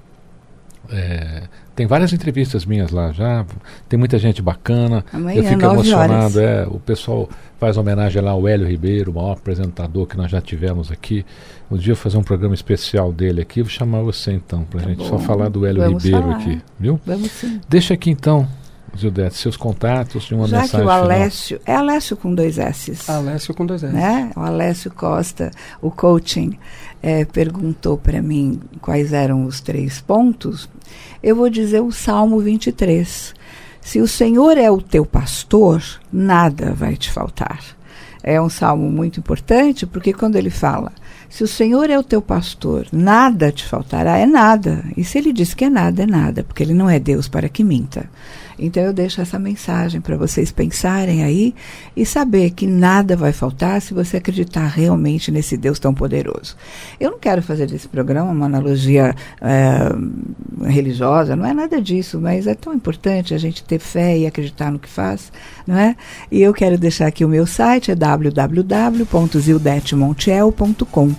É, 0.90 1.45
tem 1.75 1.87
várias 1.87 2.12
entrevistas 2.12 2.66
minhas 2.66 2.90
lá 2.90 3.12
já, 3.12 3.47
tem 3.88 3.99
muita 3.99 4.18
gente 4.18 4.42
bacana. 4.42 5.05
Amanhã, 5.12 5.38
eu 5.40 5.45
fico 5.45 5.62
emocionado, 5.64 6.40
é, 6.40 6.66
o 6.66 6.79
pessoal 6.81 7.29
faz 7.59 7.77
homenagem 7.77 8.21
lá 8.21 8.33
ao 8.33 8.47
Hélio 8.47 8.66
Ribeiro, 8.66 9.11
o 9.11 9.14
maior 9.14 9.33
apresentador 9.33 10.07
que 10.07 10.16
nós 10.16 10.31
já 10.31 10.40
tivemos 10.40 10.90
aqui. 10.90 11.25
Um 11.71 11.77
dia 11.77 11.92
eu 11.92 11.97
vou 11.97 12.03
fazer 12.03 12.18
um 12.18 12.23
programa 12.23 12.55
especial 12.55 13.12
dele 13.12 13.40
aqui, 13.40 13.62
vou 13.62 13.71
chamar 13.71 14.03
você 14.03 14.33
então, 14.33 14.64
pra 14.64 14.81
Tá 14.81 14.88
gente 14.88 14.99
bom. 14.99 15.09
só 15.09 15.18
falar 15.18 15.49
do 15.49 15.64
Hélio 15.64 15.83
Vamos 15.83 16.05
Ribeiro 16.05 16.27
falar. 16.27 16.37
aqui, 16.38 16.61
viu? 16.79 17.01
Vamos 17.07 17.31
sim. 17.31 17.61
Deixa 17.68 17.95
aqui 17.95 18.11
então, 18.11 18.47
Zildete, 18.99 19.37
seus 19.37 19.57
contatos 19.57 20.25
e 20.25 20.35
uma 20.35 20.47
Já 20.47 20.57
que 20.59 20.62
mensagem 20.64 20.87
o 20.87 20.90
final. 20.90 21.05
Alessio, 21.05 21.61
é 21.64 21.75
Alessio 21.75 22.16
com 22.16 22.35
dois 22.35 22.59
S's. 22.59 23.09
Alessio 23.09 23.55
com 23.55 23.64
dois 23.64 23.83
S. 23.83 23.95
né? 23.95 24.31
O 24.37 24.40
Alessio 24.40 24.90
Costa, 24.90 25.51
o 25.81 25.90
coaching, 25.90 26.59
eh, 27.02 27.24
perguntou 27.24 27.98
para 27.98 28.22
mim 28.22 28.60
quais 28.80 29.12
eram 29.12 29.44
os 29.44 29.60
três 29.60 30.00
pontos. 30.00 30.68
Eu 31.22 31.34
vou 31.34 31.50
dizer 31.50 31.80
o 31.80 31.90
Salmo 31.90 32.38
23. 32.38 33.34
Se 33.80 34.00
o 34.00 34.06
Senhor 34.06 34.56
é 34.56 34.70
o 34.70 34.80
teu 34.80 35.04
pastor, 35.04 35.82
nada 36.12 36.72
vai 36.72 36.96
te 36.96 37.10
faltar. 37.10 37.60
É 38.22 38.40
um 38.40 38.48
salmo 38.48 38.88
muito 38.88 39.18
importante 39.18 39.84
porque 39.84 40.12
quando 40.12 40.36
ele 40.36 40.50
fala, 40.50 40.92
se 41.33 41.42
o 41.42 41.49
Senhor 41.49 41.88
é 41.88 41.99
o 41.99 42.03
teu 42.03 42.21
pastor, 42.21 42.87
nada 42.92 43.51
te 43.51 43.64
faltará, 43.64 44.18
é 44.18 44.27
nada. 44.27 44.85
E 44.95 45.03
se 45.03 45.16
ele 45.16 45.33
diz 45.33 45.55
que 45.55 45.64
é 45.64 45.71
nada, 45.71 46.03
é 46.03 46.07
nada, 46.07 46.45
porque 46.45 46.62
ele 46.62 46.75
não 46.75 46.90
é 46.90 46.99
Deus 46.99 47.27
para 47.27 47.49
que 47.49 47.64
minta. 47.64 48.07
Então 48.59 48.83
eu 48.83 48.92
deixo 48.92 49.21
essa 49.21 49.38
mensagem 49.38 50.01
para 50.01 50.16
vocês 50.16 50.53
pensarem 50.53 51.25
aí 51.25 51.55
e 51.97 52.05
saber 52.05 52.51
que 52.51 52.66
nada 52.66 53.16
vai 53.16 53.33
faltar 53.33 53.81
se 53.81 53.95
você 53.95 54.18
acreditar 54.18 54.66
realmente 54.66 55.33
nesse 55.33 55.57
Deus 55.57 55.79
tão 55.79 55.95
poderoso. 55.95 56.55
Eu 57.01 57.12
não 57.12 57.18
quero 57.18 57.42
fazer 57.42 57.66
desse 57.66 57.88
programa 57.88 58.31
uma 58.31 58.47
analogia 58.47 59.14
eh, 59.40 59.92
religiosa, 60.66 61.35
não 61.35 61.47
é 61.47 61.55
nada 61.55 61.81
disso, 61.81 62.21
mas 62.21 62.47
é 62.47 62.55
tão 62.55 62.73
importante 62.73 63.35
a 63.35 63.38
gente 63.38 63.64
ter 63.64 63.79
fé 63.79 64.18
e 64.18 64.27
acreditar 64.27 64.71
no 64.71 64.79
que 64.79 64.88
faz, 64.88 65.33
não 65.66 65.77
é? 65.77 65.97
E 66.31 66.42
eu 66.42 66.53
quero 66.53 66.79
deixar 66.79 67.07
aqui 67.07 67.25
o 67.25 67.29
meu 67.29 67.47
site, 67.47 67.90
é 67.90 67.95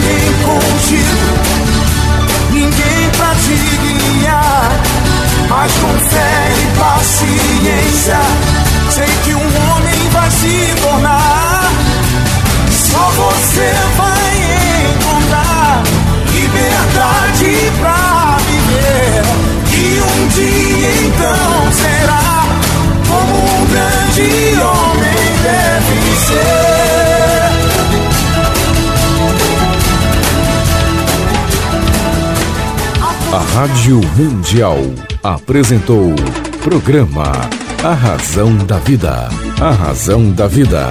Sem 0.08 0.67
A 33.30 33.40
Rádio 33.40 34.00
Mundial 34.16 34.78
apresentou 35.22 36.14
programa 36.62 37.30
A 37.84 37.92
Razão 37.92 38.56
da 38.56 38.78
Vida. 38.78 39.28
A 39.60 39.70
Razão 39.70 40.32
da 40.32 40.46
Vida. 40.46 40.88